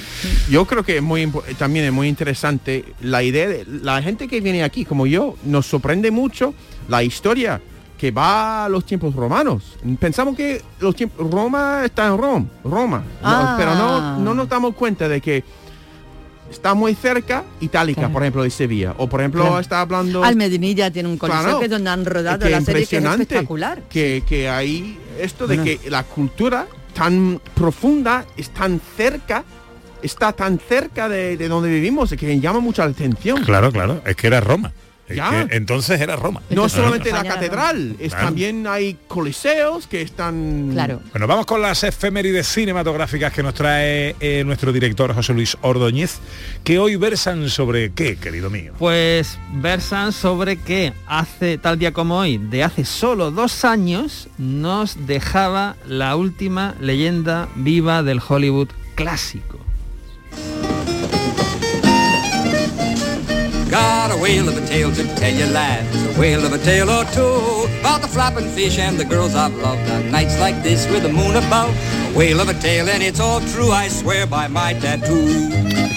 [0.48, 4.28] Yo creo que es muy impo- también es muy interesante la idea de la gente
[4.28, 6.54] que viene aquí, como yo, nos sorprende mucho
[6.88, 7.60] la historia
[8.02, 9.76] que va a los tiempos romanos.
[10.00, 13.54] Pensamos que los tiempos Roma está en Roma, Roma, no, Ah.
[13.56, 15.44] pero no, no nos damos cuenta de que
[16.50, 18.12] está muy cerca Itálica, Claro.
[18.12, 19.60] por ejemplo, de Sevilla, o por ejemplo Claro.
[19.60, 21.58] está hablando Almedinilla tiene un coliseo Claro.
[21.60, 23.82] que es donde han rodado que la serie que es impresionante espectacular.
[23.88, 25.78] que, que hay esto de Bueno.
[25.80, 29.44] que la cultura tan profunda es tan cerca
[30.02, 34.26] está tan cerca de, de donde vivimos que llama mucha atención Claro, claro, es que
[34.26, 34.72] era Roma.
[35.08, 35.46] Ya.
[35.46, 36.40] que entonces era Roma.
[36.50, 38.26] no solamente la catedral es Claro.
[38.26, 44.42] también hay coliseos que están Bueno, vamos con las efemérides cinematográficas que nos trae eh,
[44.44, 46.18] nuestro director José Luis Ordóñez,
[46.64, 48.72] que hoy versan sobre qué, querido mío.
[48.78, 55.06] Pues versan sobre que hace, tal día como hoy, de hace solo dos años, nos
[55.06, 59.58] dejaba la última leyenda viva del Hollywood clásico.
[63.72, 66.90] Got a whale of a tale to tell you lads, a whale of a tale
[66.90, 70.86] or two about the flapping fish and the girls I've loved on nights like this
[70.90, 71.74] with the moon above.
[72.14, 75.48] Whale of a tale and it's all true, I swear by my tattoo.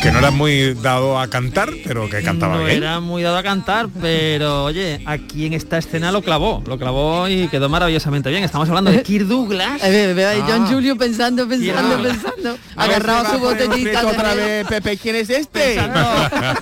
[0.02, 2.78] Que no era muy dado a cantar, pero que cantaba No bien.
[2.78, 7.28] era muy dado a cantar, pero oye, aquí en esta escena lo clavó, lo clavó
[7.28, 8.44] y quedó maravillosamente bien.
[8.44, 9.84] Estamos hablando de Kirk Douglas.
[9.84, 10.70] Eh, ve- ve ahí John Ah.
[10.72, 16.00] Julio pensando, pensando, pensando, agarrado su botellita otra vez Pepe quién es este Pensando,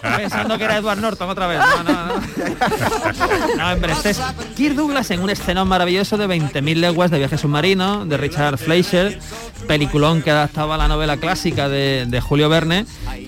[0.18, 1.60] pensando que era Edward Norton otra vez.
[1.60, 3.58] No, no, no.
[3.58, 4.22] No, hombre, este es
[4.56, 9.20] Kirk Douglas en un escenón maravilloso de 20.000 leguas de viaje submarino de Richard Fleischer,
[9.67, 12.85] peliculón que adaptaba la novela clásica de, de Julio Verne.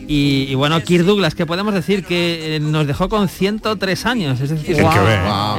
[0.08, 4.40] Y, y bueno, Kirk Douglas, que podemos decir que eh, nos dejó con 103 años.
[4.40, 4.76] Es decir,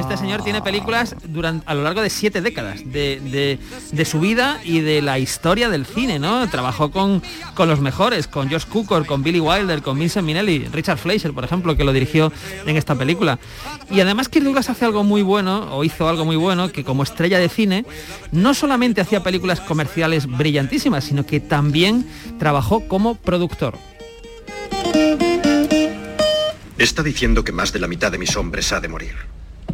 [0.00, 3.58] este señor tiene películas durante, a lo largo de siete décadas de, de-
[3.92, 6.48] de su vida y de la historia del cine, ¿no?
[6.48, 7.22] Trabajó con,
[7.54, 11.44] con los mejores, con Josh Cukor, con Billy Wilder, con Vincent Minnelli, Richard Fleischer, por
[11.44, 12.32] ejemplo, que lo dirigió
[12.66, 13.38] en esta película.
[13.90, 17.02] Y además Kirk Douglas hace algo muy bueno, o hizo algo muy bueno, que como
[17.02, 17.84] estrella de cine,
[18.32, 22.06] no solamente hacía películas comerciales brillantísimas, sino que también
[22.38, 23.76] trabajó como productor.
[26.78, 29.14] Está diciendo que más de la mitad de mis hombres ha de morir.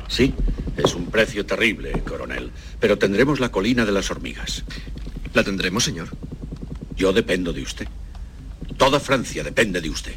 [0.08, 0.34] Sí,
[0.76, 2.52] es un precio terrible, coronel.
[2.78, 4.64] Pero tendremos la colina de las hormigas.
[5.34, 6.08] ¿La tendremos, señor?
[6.94, 7.88] Yo dependo de usted.
[8.76, 10.14] Toda Francia depende de usted.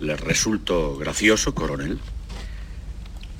[0.00, 1.98] ¿Le resulto gracioso, coronel?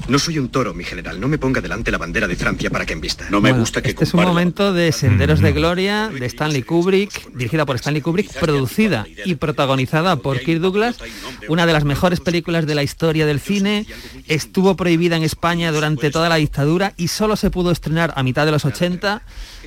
[0.09, 1.21] No soy un toro, mi general.
[1.21, 3.27] No me ponga delante la bandera de Francia para que embista.
[3.31, 7.77] No Bueno, Este es un momento de Senderos de Gloria de Stanley Kubrick, dirigida por
[7.77, 10.97] Stanley Kubrick, producida y protagonizada por Kirk Douglas,
[11.49, 13.87] una de las mejores películas de la historia del cine.
[14.29, 18.45] Estuvo prohibida en España durante toda la dictadura y solo se pudo estrenar a mitad
[18.45, 19.23] de los 80.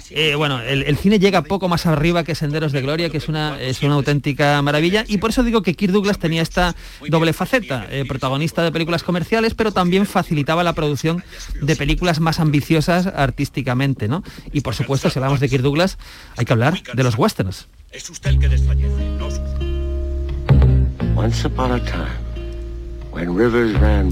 [0.10, 3.28] Eh, bueno, el, el cine llega poco más arriba que Senderos de Gloria, que es
[3.28, 6.76] una, es una auténtica maravilla, y por eso digo que Kirk Douglas tenía esta
[7.10, 11.24] doble faceta, eh, protagonista de películas comerciales, pero también facilitaba la producción
[11.62, 14.24] de películas más ambiciosas artísticamente, ¿no?
[14.52, 15.98] Y por supuesto, si hablamos de Kirk Douglas,
[16.38, 17.68] hay que hablar de los westerns.
[17.91, 19.30] Es usted el que desfallece, no
[21.18, 22.25] Once upon a time,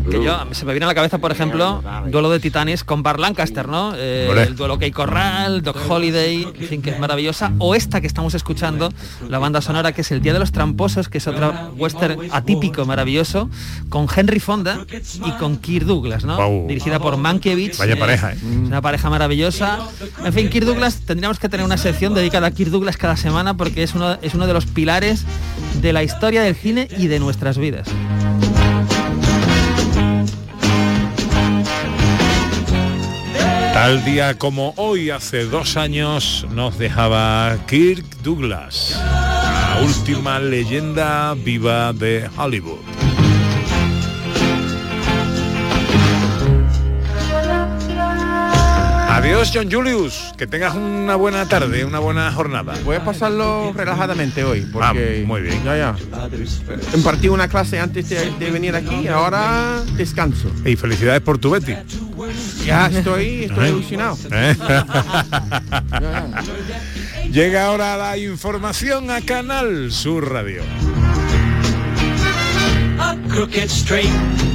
[0.10, 3.20] Que yo, se me viene a la cabeza, por ejemplo, duelo de titanes con Bar
[3.20, 3.94] Lancaster, ¿no?
[3.96, 7.52] Eh, el duelo que hay Corral, Doc Holiday, en fin, que es maravillosa.
[7.60, 8.90] O esta que estamos escuchando,
[9.30, 12.86] la banda sonora, que es El Día de los Tramposos, que es otra western atípico,
[12.86, 13.50] maravilloso,
[13.90, 14.86] con Henry Fonda
[15.26, 16.66] y con Kirk Douglas, ¿no?
[16.68, 17.78] Dirigida por Mankiewicz.
[17.78, 18.38] Vaya pareja, ¿eh?
[18.38, 19.80] Es una pareja maravillosa.
[20.24, 23.56] En fin, Kirk Douglas, tendríamos que tener una sección dedicada a Kirk Douglas cada semana
[23.56, 25.26] porque es uno, es uno de los pilares
[25.82, 27.88] de la historia del cine y de nuestras vidas.
[33.84, 41.92] Tal día como hoy, hace dos años, nos dejaba Kirk Douglas, la última leyenda viva
[41.92, 42.80] de Hollywood.
[49.10, 50.34] Adiós, John Julius.
[50.38, 52.74] Que tengas una buena tarde, una buena jornada.
[52.84, 55.64] Voy a pasarlo relajadamente hoy, porque Ah, muy bien.
[55.64, 55.96] ya ya.
[56.94, 60.50] Impartí una clase antes de, de venir aquí, ahora descanso.
[60.66, 61.74] Y felicidades por tu Betty.
[62.66, 63.70] Ya estoy, estoy ¿Eh?
[63.70, 64.18] ilusionado.
[64.32, 64.56] ¿Eh?
[67.32, 70.62] Llega ahora la información a Canal Sur Radio.
[73.00, 74.53] A crooked straight